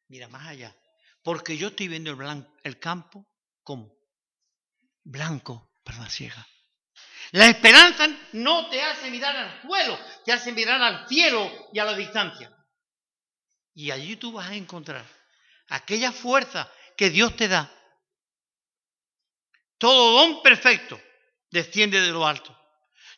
Mira 0.08 0.28
más 0.28 0.48
allá. 0.48 0.76
Porque 1.24 1.58
yo 1.58 1.68
estoy 1.68 1.88
viendo 1.88 2.12
el, 2.12 2.48
el 2.64 2.80
campo 2.80 3.28
como 3.64 3.94
blanco 5.04 5.72
para 5.84 6.00
la 6.00 6.10
ciega. 6.10 6.48
La 7.32 7.48
esperanza 7.48 8.08
no 8.34 8.70
te 8.70 8.82
hace 8.82 9.12
mirar 9.12 9.36
al 9.36 9.62
suelo, 9.62 10.00
te 10.26 10.32
hace 10.32 10.52
mirar 10.52 10.82
al 10.82 11.08
cielo 11.08 11.70
y 11.72 11.80
a 11.80 11.86
la 11.86 11.96
distancia. 11.96 12.52
Y 13.76 13.92
allí 13.92 14.16
tú 14.16 14.32
vas 14.32 14.50
a 14.50 14.56
encontrar 14.56 15.06
aquella 15.70 16.12
fuerza 16.12 16.72
que 16.98 17.10
Dios 17.10 17.36
te 17.36 17.48
da. 17.48 17.72
Todo 19.78 20.20
don 20.20 20.42
perfecto 20.42 21.00
desciende 21.52 22.02
de 22.02 22.10
lo 22.10 22.28
alto. 22.28 22.56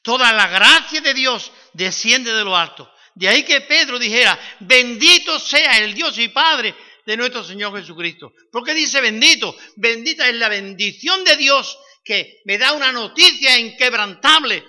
Toda 0.04 0.32
la 0.34 0.48
gracia 0.48 1.02
de 1.02 1.14
Dios 1.14 1.52
desciende 1.74 2.34
de 2.34 2.44
lo 2.44 2.56
alto. 2.56 2.92
De 3.16 3.28
ahí 3.28 3.44
que 3.44 3.62
Pedro 3.62 3.98
dijera, 3.98 4.38
bendito 4.60 5.40
sea 5.40 5.78
el 5.78 5.94
Dios 5.94 6.18
y 6.18 6.30
Padre 6.30 6.76
de 7.06 7.18
nuestro 7.18 7.44
Señor 7.44 7.78
Jesucristo. 7.78 8.34
¿Por 8.52 8.64
qué 8.64 8.74
dice 8.74 9.02
bendito? 9.02 9.56
Bendita 9.76 10.28
es 10.28 10.36
la 10.36 10.50
bendición 10.50 11.24
de 11.24 11.38
Dios 11.38 11.78
que 12.04 12.42
me 12.46 12.58
da 12.58 12.74
una 12.74 12.92
noticia 12.92 13.58
inquebrantable, 13.60 14.64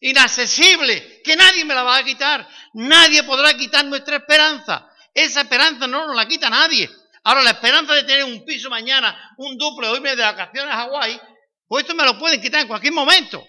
inaccesible, 0.00 1.22
que 1.22 1.36
nadie 1.36 1.64
me 1.64 1.74
la 1.74 1.82
va 1.82 1.98
a 1.98 2.04
quitar. 2.04 2.46
Nadie 2.74 3.22
podrá 3.22 3.56
quitar 3.56 3.84
nuestra 3.84 4.16
esperanza. 4.16 4.88
Esa 5.14 5.42
esperanza 5.42 5.86
no 5.86 6.06
nos 6.06 6.16
la 6.16 6.26
quita 6.26 6.50
nadie. 6.50 6.88
Ahora, 7.24 7.42
la 7.42 7.50
esperanza 7.50 7.94
de 7.94 8.04
tener 8.04 8.24
un 8.24 8.44
piso 8.44 8.70
mañana, 8.70 9.34
un 9.38 9.56
duple, 9.56 9.88
o 9.88 9.96
irme 9.96 10.14
de 10.14 10.22
vacaciones 10.22 10.72
a 10.72 10.78
Hawái, 10.78 11.20
pues 11.66 11.84
esto 11.84 11.94
me 11.94 12.04
lo 12.04 12.18
pueden 12.18 12.40
quitar 12.40 12.62
en 12.62 12.68
cualquier 12.68 12.92
momento. 12.92 13.44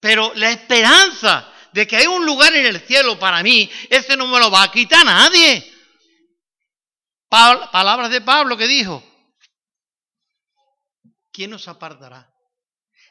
Pero 0.00 0.32
la 0.34 0.50
esperanza 0.50 1.52
de 1.72 1.86
que 1.86 1.96
hay 1.96 2.06
un 2.06 2.24
lugar 2.24 2.54
en 2.54 2.66
el 2.66 2.80
cielo 2.80 3.18
para 3.18 3.42
mí, 3.42 3.70
ese 3.90 4.16
no 4.16 4.26
me 4.26 4.38
lo 4.38 4.50
va 4.50 4.64
a 4.64 4.72
quitar 4.72 5.04
nadie. 5.04 5.70
palabras 7.28 8.10
de 8.10 8.20
Pablo 8.20 8.56
que 8.56 8.66
dijo, 8.66 9.02
¿quién 11.32 11.50
nos 11.50 11.66
apartará 11.68 12.32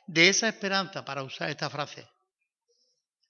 de 0.07 0.30
esa 0.30 0.47
esperanza 0.47 1.03
para 1.03 1.24
usar 1.24 1.49
esta 1.49 1.69
frase? 1.69 2.07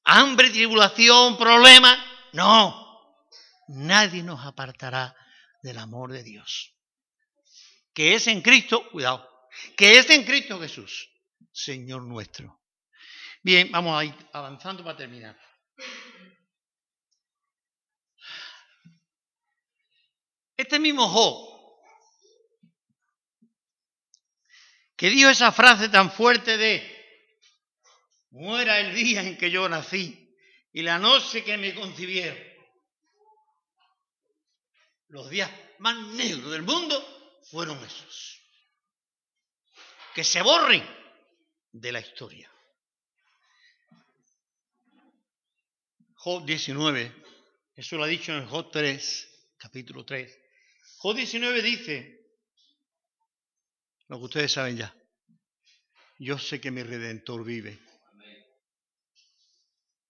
¿Hambre, 0.04 0.50
tribulación, 0.50 1.38
problema? 1.38 2.30
No, 2.34 3.26
nadie 3.68 4.24
nos 4.24 4.46
apartará 4.46 5.16
del 5.62 5.78
amor 5.78 6.12
de 6.12 6.24
Dios. 6.24 6.76
Que 7.94 8.16
es 8.16 8.28
en 8.28 8.42
Cristo, 8.42 8.90
cuidado, 8.90 9.28
que 9.78 9.98
es 9.98 10.10
en 10.10 10.24
Cristo 10.24 10.60
Jesús, 10.60 11.10
Señor 11.52 12.04
nuestro. 12.04 12.62
Bien, 13.44 13.72
vamos 13.72 14.00
a 14.00 14.06
ir 14.06 14.16
avanzando 14.34 14.84
para 14.84 14.98
terminar. 14.98 15.38
Este 20.56 20.80
mismo 20.80 21.08
Job, 21.08 21.51
que 25.02 25.10
dijo 25.10 25.32
esa 25.32 25.52
frase 25.52 25.90
tan 25.90 26.12
fuerte 26.12 26.58
de, 26.58 26.78
muera 28.30 28.80
el 28.80 28.94
día 28.94 29.24
en 29.24 29.36
que 29.36 29.50
yo 29.50 29.68
nací 29.68 30.38
y 30.74 30.84
la 30.84 31.00
noche 31.00 31.44
que 31.44 31.58
me 31.58 31.74
concibieron, 31.74 32.38
los 35.08 35.28
días 35.32 35.50
más 35.80 35.98
negros 36.10 36.52
del 36.52 36.62
mundo 36.62 37.42
fueron 37.50 37.84
esos. 37.84 38.44
Que 40.14 40.24
se 40.24 40.44
borren 40.44 40.88
de 41.72 41.92
la 41.92 42.00
historia. 42.00 42.54
Job 46.14 46.46
19, 46.46 47.24
eso 47.76 47.98
lo 47.98 48.04
ha 48.04 48.08
dicho 48.08 48.38
en 48.38 48.46
Job 48.46 48.70
3, 48.72 49.56
capítulo 49.58 50.06
3. 50.06 50.32
Job 50.98 51.16
19 51.16 51.62
dice, 51.64 52.21
lo 54.12 54.20
que 54.20 54.26
ustedes 54.26 54.52
saben 54.52 54.76
ya, 54.76 54.94
yo 56.20 56.38
sé 56.38 56.60
que 56.60 56.70
mi 56.70 56.84
redentor 56.84 57.46
vive. 57.46 57.80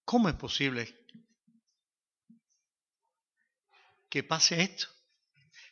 ¿Cómo 0.04 0.28
es 0.28 0.34
posible 0.34 1.06
que 4.10 4.24
pase 4.24 4.60
esto? 4.60 4.88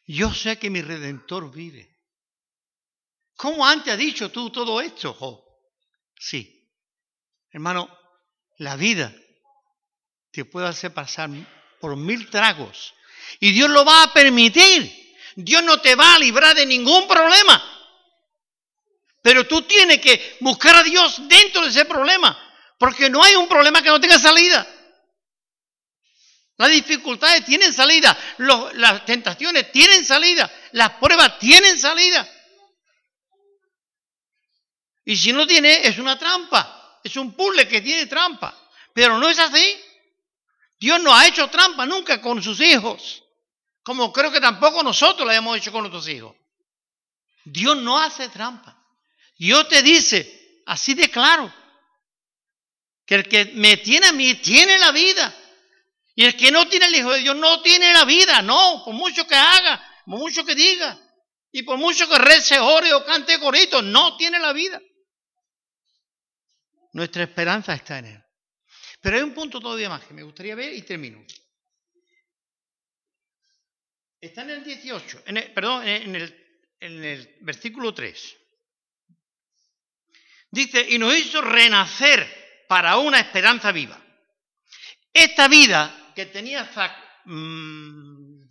Yo 0.05 0.31
sé 0.31 0.59
que 0.59 0.69
mi 0.69 0.83
redentor 0.83 1.51
vive. 1.51 1.89
¿Cómo 3.35 3.65
antes 3.65 3.93
has 3.93 3.99
dicho 3.99 4.29
tú 4.29 4.51
todo 4.51 4.79
esto, 4.79 5.11
Job? 5.15 5.43
Sí. 6.19 6.71
Hermano, 7.49 7.89
la 8.59 8.75
vida 8.75 9.11
te 10.29 10.45
puede 10.45 10.67
hacer 10.67 10.93
pasar 10.93 11.31
por 11.81 11.95
mil 11.97 12.29
tragos. 12.29 12.93
Y 13.39 13.51
Dios 13.53 13.71
lo 13.71 13.83
va 13.83 14.03
a 14.03 14.13
permitir. 14.13 15.15
Dios 15.35 15.63
no 15.63 15.81
te 15.81 15.95
va 15.95 16.13
a 16.13 16.19
librar 16.19 16.55
de 16.55 16.67
ningún 16.67 17.07
problema. 17.07 17.78
Pero 19.21 19.47
tú 19.47 19.61
tienes 19.63 19.99
que 19.99 20.37
buscar 20.39 20.75
a 20.75 20.83
Dios 20.83 21.27
dentro 21.27 21.63
de 21.63 21.69
ese 21.69 21.85
problema. 21.85 22.37
Porque 22.77 23.09
no 23.09 23.23
hay 23.23 23.35
un 23.35 23.47
problema 23.47 23.81
que 23.81 23.89
no 23.89 23.99
tenga 23.99 24.17
salida. 24.17 24.65
Las 26.57 26.69
dificultades 26.71 27.45
tienen 27.45 27.73
salida. 27.73 28.17
las 28.37 29.05
tentaciones 29.05 29.71
tienen 29.71 30.05
salida. 30.05 30.51
Las 30.73 30.91
pruebas 30.93 31.39
tienen 31.39 31.77
salida. 31.77 32.27
Y 35.05 35.17
si 35.17 35.33
no 35.33 35.47
tiene, 35.47 35.87
es 35.87 35.97
una 35.97 36.17
trampa. 36.17 36.99
Es 37.03 37.15
un 37.17 37.33
puzzle 37.33 37.67
que 37.67 37.81
tiene 37.81 38.05
trampa. 38.05 38.55
Pero 38.93 39.17
no 39.17 39.29
es 39.29 39.39
así. 39.39 39.81
Dios 40.79 41.01
no 41.01 41.13
ha 41.13 41.27
hecho 41.27 41.49
trampa 41.49 41.85
nunca 41.85 42.21
con 42.21 42.41
sus 42.41 42.61
hijos, 42.61 43.23
como 43.83 44.13
creo 44.13 44.31
que 44.31 44.39
tampoco 44.39 44.81
nosotros 44.81 45.27
lo 45.27 45.31
hemos 45.33 45.57
hecho 45.57 45.73
con 45.73 45.81
nuestros 45.81 46.07
hijos. 46.07 46.35
Dios 47.43 47.75
no 47.77 47.99
hace 47.99 48.29
trampa. 48.29 48.78
Dios 49.39 49.69
te 49.69 49.81
dice, 49.81 50.61
así 50.65 50.93
de 50.93 51.09
claro, 51.09 51.51
que 53.05 53.15
el 53.15 53.27
que 53.27 53.45
me 53.55 53.77
tiene 53.77 54.07
a 54.07 54.11
mí 54.11 54.35
tiene 54.35 54.77
la 54.77 54.91
vida. 54.91 55.33
Y 56.13 56.25
el 56.25 56.35
que 56.35 56.51
no 56.51 56.67
tiene 56.67 56.87
el 56.87 56.95
Hijo 56.95 57.13
de 57.13 57.21
Dios 57.21 57.37
no 57.37 57.61
tiene 57.61 57.93
la 57.93 58.03
vida, 58.03 58.41
no, 58.41 58.83
por 58.83 58.93
mucho 58.93 59.25
que 59.25 59.35
haga, 59.35 59.81
por 60.05 60.19
mucho 60.19 60.45
que 60.45 60.53
diga, 60.55 60.99
y 61.53 61.63
por 61.63 61.77
mucho 61.77 62.07
que 62.09 62.17
rece, 62.17 62.59
ore 62.59 62.93
o 62.93 63.05
cante 63.05 63.39
corito, 63.39 63.81
no 63.81 64.17
tiene 64.17 64.39
la 64.39 64.51
vida. 64.51 64.81
Nuestra 66.91 67.23
esperanza 67.23 67.73
está 67.73 67.99
en 67.99 68.05
Él. 68.05 68.23
Pero 68.99 69.15
hay 69.15 69.23
un 69.23 69.33
punto 69.33 69.61
todavía 69.61 69.87
más 69.87 70.03
que 70.03 70.13
me 70.13 70.23
gustaría 70.23 70.55
ver 70.55 70.73
y 70.73 70.81
termino. 70.81 71.25
Está 74.19 74.41
en 74.41 74.49
el 74.49 74.63
18, 74.65 75.23
perdón, 75.55 75.87
en 75.87 76.13
el, 76.13 76.67
en 76.81 77.05
el 77.05 77.37
versículo 77.39 77.93
3. 77.93 78.38
Dice, 80.51 80.85
y 80.89 80.97
nos 80.97 81.15
hizo 81.15 81.41
renacer 81.41 82.65
para 82.67 82.97
una 82.97 83.19
esperanza 83.19 83.71
viva. 83.71 83.99
Esta 85.13 85.47
vida 85.47 86.11
que 86.15 86.27
tenía 86.27 86.69
mm, 87.25 88.41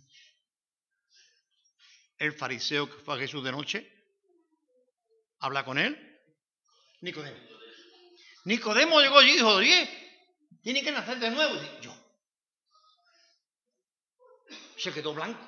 el 2.17 2.33
fariseo 2.33 2.89
que 2.89 3.01
fue 3.03 3.15
a 3.15 3.19
Jesús 3.19 3.43
de 3.43 3.51
noche, 3.51 3.89
habla 5.39 5.63
con 5.63 5.77
él, 5.77 6.05
Nicodemo. 7.01 7.37
Nicodemo 8.45 8.99
llegó 8.99 9.21
y 9.21 9.31
dijo, 9.31 9.49
oye, 9.49 9.99
tiene 10.61 10.83
que 10.83 10.91
nacer 10.91 11.19
de 11.19 11.31
nuevo. 11.31 11.55
Y 11.55 11.83
yo. 11.83 11.95
Se 14.77 14.93
quedó 14.93 15.13
blanco. 15.13 15.39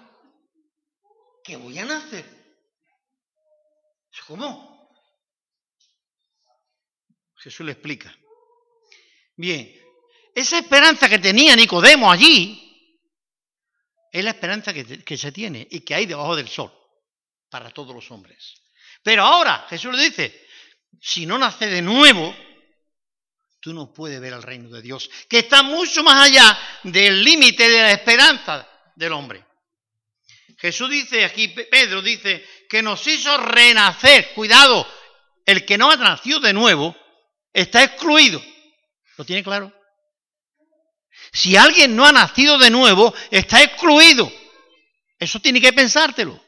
¿Qué 1.44 1.56
voy 1.56 1.78
a 1.80 1.86
nacer? 1.86 2.26
¿Cómo? 4.28 4.71
Jesús 7.42 7.66
le 7.66 7.72
explica. 7.72 8.16
Bien, 9.36 9.76
esa 10.36 10.60
esperanza 10.60 11.10
que 11.10 11.20
tenía 11.20 11.56
Nicodemo 11.56 12.12
allí 12.12 12.58
es 14.12 14.24
la 14.24 14.32
esperanza 14.32 14.74
que, 14.74 15.18
se 15.18 15.32
tiene 15.32 15.68
y 15.72 15.82
que 15.82 15.96
hay 15.96 16.06
debajo 16.06 16.36
del 16.36 16.48
sol 16.48 16.72
para 17.50 17.72
todos 17.72 17.96
los 17.96 18.12
hombres. 18.12 18.54
Pero 19.04 19.24
ahora 19.24 19.66
Jesús 19.70 19.96
le 19.96 20.04
dice, 20.04 20.48
si 21.02 21.26
no 21.26 21.40
nace 21.40 21.68
de 21.68 21.82
nuevo, 21.82 22.36
tú 23.60 23.74
no 23.74 23.92
puedes 23.92 24.22
ver 24.22 24.34
el 24.34 24.44
reino 24.44 24.70
de 24.70 24.82
Dios, 24.82 25.10
que 25.28 25.40
está 25.40 25.64
mucho 25.64 26.04
más 26.04 26.30
allá 26.30 26.58
del 26.84 27.24
límite 27.24 27.68
de 27.68 27.82
la 27.82 27.92
esperanza 27.92 28.70
del 28.96 29.14
hombre. 29.14 29.44
Jesús 30.60 30.90
dice 30.92 31.26
aquí, 31.26 31.48
Pedro 31.48 32.04
dice, 32.04 32.46
que 32.70 32.84
nos 32.84 33.06
hizo 33.08 33.36
renacer. 33.38 34.34
Cuidado, 34.36 34.88
el 35.44 35.66
que 35.66 35.78
no 35.78 35.90
ha 35.90 35.96
nacido 35.96 36.40
de 36.40 36.54
nuevo 36.54 36.96
está 37.54 37.84
excluido. 37.84 38.42
¿Lo 39.18 39.26
tiene 39.26 39.44
claro? 39.44 39.72
Si 41.32 41.56
alguien 41.56 41.96
no 41.96 42.06
ha 42.06 42.12
nacido 42.12 42.58
de 42.58 42.70
nuevo, 42.70 43.14
está 43.30 43.62
excluido. 43.62 44.32
Eso 45.20 45.40
tiene 45.40 45.62
que 45.62 45.74
pensártelo. 45.74 46.44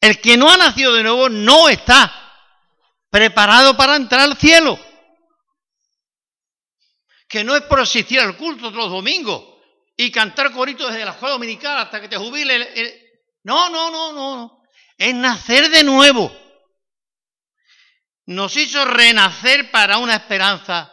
El 0.00 0.20
que 0.20 0.36
no 0.36 0.50
ha 0.50 0.56
nacido 0.56 0.94
de 0.94 1.02
nuevo 1.02 1.28
no 1.28 1.68
está 1.68 2.12
preparado 3.10 3.76
para 3.76 3.96
entrar 3.96 4.22
al 4.22 4.36
cielo. 4.36 4.78
Que 7.28 7.44
no 7.44 7.54
es 7.54 7.62
por 7.62 7.80
asistir 7.80 8.18
al 8.18 8.36
culto 8.36 8.70
todos 8.70 8.76
los 8.76 8.90
domingos 8.90 9.44
y 9.96 10.10
cantar 10.10 10.52
coritos 10.52 10.90
desde 10.90 11.04
la 11.04 11.12
escuela 11.12 11.34
dominical 11.34 11.78
hasta 11.78 12.00
que 12.00 12.08
te 12.08 12.16
jubile. 12.16 13.28
No, 13.44 13.68
no, 13.68 13.90
no, 13.90 14.12
no. 14.12 14.62
Es 14.96 15.14
nacer 15.14 15.70
de 15.70 15.84
nuevo 15.84 16.39
nos 18.30 18.56
hizo 18.56 18.84
renacer 18.84 19.72
para 19.72 19.98
una 19.98 20.14
esperanza 20.14 20.92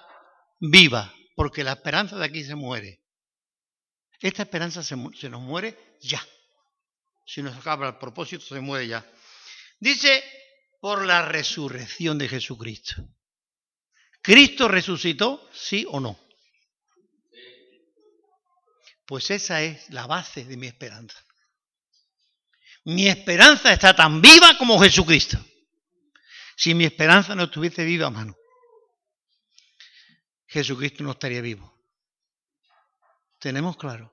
viva, 0.59 1.13
porque 1.35 1.63
la 1.63 1.73
esperanza 1.73 2.17
de 2.17 2.25
aquí 2.25 2.43
se 2.43 2.55
muere. 2.55 3.03
Esta 4.19 4.41
esperanza 4.41 4.81
se, 4.81 4.95
nos 4.95 5.41
muere 5.41 5.97
ya. 6.01 6.25
Si 7.27 7.43
nos 7.43 7.55
acaba 7.55 7.89
el 7.89 7.97
propósito, 7.97 8.43
se 8.43 8.59
muere 8.59 8.87
ya. 8.87 9.05
Dice, 9.79 10.23
por 10.81 11.05
la 11.05 11.21
resurrección 11.21 12.17
de 12.17 12.27
Jesucristo. 12.27 12.95
¿Cristo 14.23 14.67
resucitó? 14.67 15.47
¿Sí 15.53 15.85
o 15.91 15.99
no? 15.99 16.19
Pues 19.05 19.29
esa 19.29 19.61
es 19.61 19.87
la 19.91 20.07
base 20.07 20.43
de 20.43 20.57
mi 20.57 20.65
esperanza. 20.65 21.23
Mi 22.85 23.07
esperanza 23.07 23.71
está 23.71 23.95
tan 23.95 24.21
viva 24.23 24.57
como 24.57 24.79
Jesucristo 24.79 25.37
si 26.57 26.73
mi 26.73 26.85
esperanza 26.85 27.35
no 27.35 27.43
estuviese 27.43 27.85
viva, 27.85 28.09
mano, 28.09 28.35
Jesucristo 30.47 31.03
no 31.03 31.11
estaría 31.11 31.39
vivo. 31.39 31.71
¿Tenemos 33.39 33.77
claro? 33.77 34.11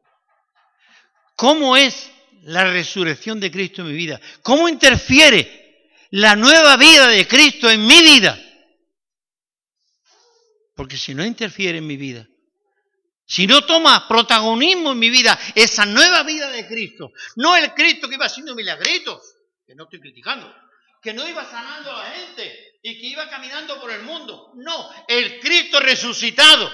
¿Cómo 1.37 1.75
es 1.75 2.11
la 2.43 2.71
resurrección 2.71 3.41
de 3.41 3.51
Cristo 3.51 3.81
en 3.81 3.89
mi 3.89 3.95
vida? 3.95 4.21
¿Cómo 4.43 4.69
interfiere 4.69 5.89
la 6.11 6.37
nueva 6.37 6.77
vida 6.77 7.09
de 7.09 7.27
Cristo 7.27 7.71
en 7.71 7.87
mi 7.87 8.03
vida? 8.03 8.39
Porque 10.77 10.99
si 10.99 11.15
no 11.15 11.25
interfiere 11.25 11.79
en 11.79 11.87
mi 11.87 11.97
vida, 11.97 12.29
si 13.25 13.47
no 13.47 13.65
toma 13.65 14.07
protagonismo 14.07 14.93
en 14.93 14.99
mi 14.99 15.09
vida, 15.09 15.39
esa 15.55 15.87
nueva 15.87 16.23
vida 16.25 16.51
de 16.51 16.67
Cristo, 16.67 17.11
no 17.37 17.57
el 17.57 17.73
Cristo 17.73 18.07
que 18.07 18.17
iba 18.17 18.27
haciendo 18.27 18.55
milagritos, 18.55 19.35
que 19.67 19.75
no 19.75 19.85
estoy 19.85 20.01
criticando, 20.01 20.55
que 21.05 21.13
no 21.13 21.29
iba 21.29 21.45
sanando 21.45 21.93
a 21.93 22.03
la 22.03 22.11
gente 22.13 22.79
y 22.83 22.99
que 22.99 23.09
iba 23.09 23.29
caminando 23.29 23.79
por 23.79 23.91
el 23.91 24.03
mundo. 24.05 24.53
No, 24.57 24.91
el 25.07 25.39
Cristo 25.39 25.79
resucitado. 25.79 26.73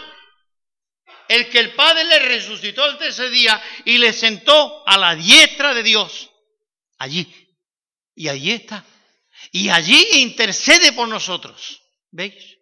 El 1.29 1.51
que 1.51 1.59
el 1.59 1.75
Padre 1.75 2.05
le 2.05 2.19
resucitó 2.21 2.89
el 2.89 2.97
tercer 2.97 3.29
día 3.31 3.61
y 3.85 3.99
le 3.99 4.13
sentó 4.13 4.87
a 4.87 4.97
la 4.97 5.17
diestra 5.17 5.75
de 5.75 5.83
Dios. 5.83 6.31
Allí. 6.99 7.27
Y 8.15 8.29
allí 8.29 8.53
está. 8.53 8.85
Y 9.51 9.69
allí 9.69 10.21
intercede 10.21 10.93
por 10.93 11.09
nosotros. 11.09 11.83
¿Veis? 12.13 12.57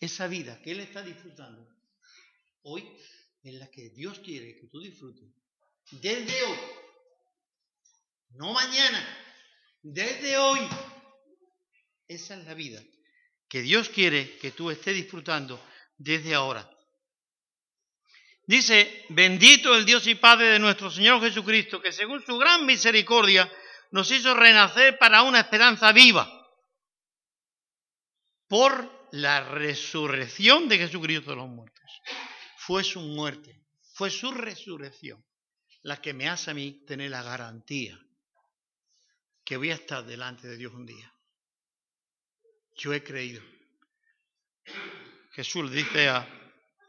Esa 0.00 0.26
vida 0.26 0.58
que 0.62 0.72
Él 0.72 0.80
está 0.80 1.02
disfrutando 1.02 1.68
hoy 2.62 2.90
es 3.42 3.54
la 3.54 3.70
que 3.70 3.90
Dios 3.90 4.20
quiere 4.20 4.56
que 4.58 4.68
tú 4.68 4.80
disfrutes. 4.80 5.28
Desde 5.90 6.42
hoy. 6.44 6.58
No 8.30 8.52
mañana 8.52 9.26
desde 9.82 10.36
hoy. 10.36 10.60
Esa 12.08 12.34
es 12.34 12.44
la 12.44 12.54
vida 12.54 12.82
que 13.48 13.62
Dios 13.62 13.88
quiere 13.88 14.36
que 14.38 14.52
tú 14.52 14.70
estés 14.70 14.94
disfrutando 14.94 15.60
desde 15.96 16.34
ahora. 16.34 16.68
Dice, 18.46 19.06
bendito 19.10 19.76
el 19.76 19.84
Dios 19.84 20.06
y 20.06 20.16
Padre 20.16 20.48
de 20.48 20.58
nuestro 20.58 20.90
Señor 20.90 21.20
Jesucristo, 21.20 21.80
que 21.80 21.92
según 21.92 22.24
su 22.24 22.36
gran 22.36 22.66
misericordia 22.66 23.50
nos 23.92 24.10
hizo 24.10 24.34
renacer 24.34 24.98
para 24.98 25.22
una 25.22 25.40
esperanza 25.40 25.92
viva 25.92 26.28
por 28.48 29.08
la 29.12 29.42
resurrección 29.50 30.68
de 30.68 30.78
Jesucristo 30.78 31.30
de 31.30 31.36
los 31.36 31.48
muertos. 31.48 31.84
Fue 32.58 32.82
su 32.82 33.00
muerte, 33.00 33.62
fue 33.94 34.10
su 34.10 34.32
resurrección 34.32 35.24
la 35.82 36.00
que 36.00 36.12
me 36.12 36.28
hace 36.28 36.50
a 36.50 36.54
mí 36.54 36.84
tener 36.86 37.10
la 37.10 37.22
garantía 37.22 37.98
que 39.50 39.56
voy 39.56 39.72
a 39.72 39.74
estar 39.74 40.06
delante 40.06 40.46
de 40.46 40.56
Dios 40.56 40.72
un 40.72 40.86
día. 40.86 41.12
Yo 42.76 42.94
he 42.94 43.02
creído. 43.02 43.42
Jesús 45.32 45.68
le 45.68 45.74
dice 45.74 46.08
a 46.08 46.24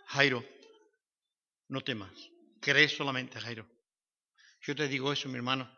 Jairo, 0.10 0.46
no 1.70 1.82
temas, 1.82 2.12
cree 2.60 2.88
solamente, 2.88 3.42
Jairo. 3.42 3.68
Yo 4.62 4.76
te 4.76 4.88
digo 4.88 5.12
eso, 5.12 5.28
mi 5.28 5.38
hermano, 5.38 5.76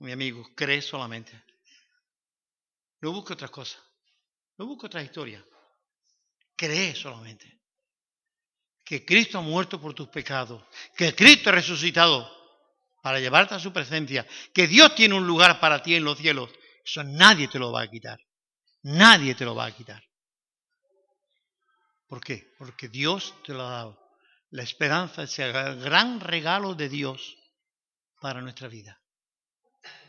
mi 0.00 0.10
amigo, 0.10 0.50
cree 0.56 0.82
solamente. 0.82 1.40
No 3.00 3.12
busque 3.12 3.34
otras 3.34 3.52
cosas, 3.52 3.80
no 4.56 4.66
busque 4.66 4.86
otra 4.86 5.00
historia. 5.00 5.46
Cree 6.56 6.92
solamente 6.96 7.56
que 8.84 9.04
Cristo 9.04 9.38
ha 9.38 9.42
muerto 9.42 9.80
por 9.80 9.94
tus 9.94 10.08
pecados, 10.08 10.60
que 10.96 11.14
Cristo 11.14 11.50
ha 11.50 11.52
resucitado 11.52 12.37
para 13.02 13.20
llevarte 13.20 13.54
a 13.54 13.60
su 13.60 13.72
presencia, 13.72 14.26
que 14.52 14.66
Dios 14.66 14.94
tiene 14.94 15.14
un 15.14 15.26
lugar 15.26 15.60
para 15.60 15.82
ti 15.82 15.94
en 15.94 16.04
los 16.04 16.18
cielos, 16.18 16.50
eso 16.84 17.04
nadie 17.04 17.48
te 17.48 17.58
lo 17.58 17.72
va 17.72 17.82
a 17.82 17.90
quitar. 17.90 18.18
Nadie 18.82 19.34
te 19.34 19.44
lo 19.44 19.54
va 19.54 19.66
a 19.66 19.76
quitar. 19.76 20.02
¿Por 22.06 22.20
qué? 22.20 22.54
Porque 22.58 22.88
Dios 22.88 23.34
te 23.44 23.52
lo 23.52 23.66
ha 23.66 23.70
dado. 23.70 24.08
La 24.50 24.62
esperanza 24.62 25.24
es 25.24 25.38
el 25.38 25.52
gran 25.52 26.20
regalo 26.20 26.74
de 26.74 26.88
Dios 26.88 27.36
para 28.20 28.40
nuestra 28.40 28.68
vida. 28.68 28.98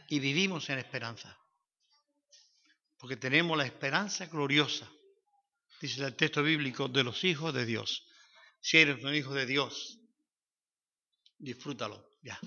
Y 0.08 0.20
vivimos 0.20 0.70
en 0.70 0.80
esperanza. 0.80 1.38
Porque 2.98 3.18
tenemos 3.18 3.58
la 3.58 3.66
esperanza 3.66 4.26
gloriosa, 4.28 4.90
dice 5.82 6.04
el 6.04 6.16
texto 6.16 6.42
bíblico, 6.42 6.88
de 6.88 7.04
los 7.04 7.24
hijos 7.24 7.54
de 7.54 7.66
Dios. 7.66 8.06
Si 8.62 8.78
eres 8.78 9.04
un 9.04 9.14
hijo 9.14 9.34
de 9.34 9.46
Dios, 9.46 10.00
disfrútalo 11.38 12.18
ya 12.22 12.40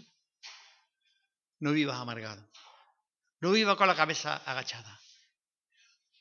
no 1.63 1.71
vivas 1.71 1.97
amargado. 1.97 2.45
No 3.41 3.53
vivas 3.53 3.77
con 3.77 3.87
la 3.87 3.95
cabeza 3.95 4.37
agachada. 4.45 5.01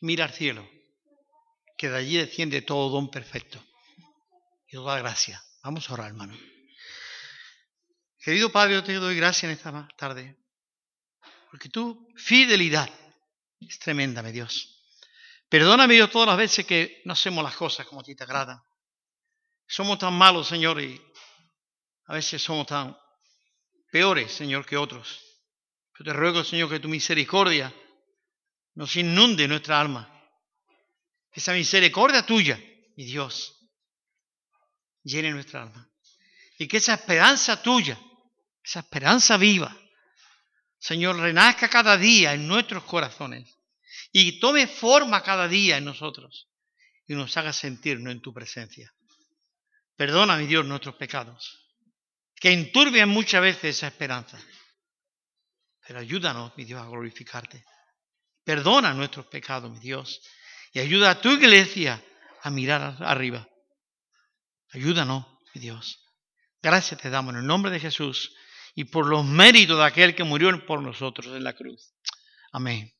Mira 0.01 0.25
al 0.25 0.33
cielo, 0.33 0.69
que 1.75 1.89
de 1.89 1.97
allí 1.97 2.17
desciende 2.17 2.61
todo 2.61 2.91
don 2.91 3.09
perfecto. 3.09 3.59
y 4.67 4.73
toda 4.73 4.99
gracia. 4.99 5.43
Vamos 5.63 5.89
a 5.89 5.93
orar, 5.93 6.07
hermano. 6.09 6.37
Querido 8.19 8.51
Padre, 8.51 8.75
yo 8.75 8.83
te 8.83 8.93
doy 8.93 9.15
gracias 9.15 9.45
en 9.45 9.49
esta 9.49 9.87
tarde, 9.97 10.37
porque 11.49 11.69
tu 11.69 12.07
fidelidad 12.15 12.89
es 13.59 13.79
tremenda, 13.79 14.21
mi 14.21 14.31
Dios. 14.31 14.85
Perdóname, 15.49 15.95
Dios, 15.95 16.11
todas 16.11 16.27
las 16.27 16.37
veces 16.37 16.67
que 16.67 17.01
no 17.05 17.13
hacemos 17.13 17.43
las 17.43 17.55
cosas 17.55 17.87
como 17.87 18.01
a 18.01 18.03
ti 18.03 18.15
te 18.15 18.23
agrada. 18.23 18.63
Somos 19.67 19.97
tan 19.97 20.13
malos, 20.13 20.47
Señor, 20.47 20.79
y 20.79 21.01
a 22.05 22.13
veces 22.13 22.43
somos 22.43 22.67
tan 22.67 22.95
peores, 23.91 24.31
Señor, 24.31 24.65
que 24.67 24.77
otros. 24.77 25.30
Yo 26.01 26.05
te 26.05 26.13
ruego, 26.13 26.43
Señor, 26.43 26.67
que 26.67 26.79
tu 26.79 26.89
misericordia 26.89 27.71
nos 28.73 28.95
inunde 28.95 29.47
nuestra 29.47 29.79
alma. 29.79 30.11
Esa 31.31 31.53
misericordia 31.53 32.25
tuya, 32.25 32.59
mi 32.97 33.05
Dios, 33.05 33.69
llene 35.03 35.29
nuestra 35.29 35.61
alma. 35.61 35.87
Y 36.57 36.67
que 36.67 36.77
esa 36.77 36.95
esperanza 36.95 37.61
tuya, 37.61 38.01
esa 38.63 38.79
esperanza 38.79 39.37
viva, 39.37 39.77
Señor, 40.79 41.17
renazca 41.17 41.69
cada 41.69 41.95
día 41.97 42.33
en 42.33 42.47
nuestros 42.47 42.83
corazones 42.85 43.59
y 44.11 44.39
tome 44.39 44.65
forma 44.65 45.21
cada 45.21 45.47
día 45.47 45.77
en 45.77 45.85
nosotros 45.85 46.49
y 47.05 47.13
nos 47.13 47.37
haga 47.37 47.53
sentirnos 47.53 48.11
en 48.11 48.21
tu 48.21 48.33
presencia. 48.33 48.91
Perdona, 49.95 50.35
mi 50.37 50.47
Dios, 50.47 50.65
nuestros 50.65 50.95
pecados, 50.95 51.63
que 52.37 52.51
enturbian 52.51 53.07
muchas 53.07 53.43
veces 53.43 53.77
esa 53.77 53.85
esperanza. 53.89 54.43
Pero 55.91 55.99
ayúdanos, 55.99 56.53
mi 56.55 56.63
Dios, 56.63 56.81
a 56.81 56.85
glorificarte. 56.85 57.65
Perdona 58.45 58.93
nuestros 58.93 59.25
pecados, 59.25 59.69
mi 59.69 59.79
Dios, 59.79 60.21
y 60.71 60.79
ayuda 60.79 61.09
a 61.11 61.19
tu 61.19 61.31
iglesia 61.31 62.01
a 62.43 62.49
mirar 62.49 62.95
arriba. 63.01 63.45
Ayúdanos, 64.71 65.25
mi 65.53 65.59
Dios. 65.59 66.01
Gracias 66.61 67.01
te 67.01 67.09
damos 67.09 67.33
en 67.33 67.41
el 67.41 67.45
nombre 67.45 67.73
de 67.73 67.81
Jesús 67.81 68.33
y 68.73 68.85
por 68.85 69.05
los 69.05 69.25
méritos 69.25 69.79
de 69.79 69.83
aquel 69.83 70.15
que 70.15 70.23
murió 70.23 70.65
por 70.65 70.81
nosotros 70.81 71.27
en 71.35 71.43
la 71.43 71.51
cruz. 71.51 71.93
Amén. 72.53 72.93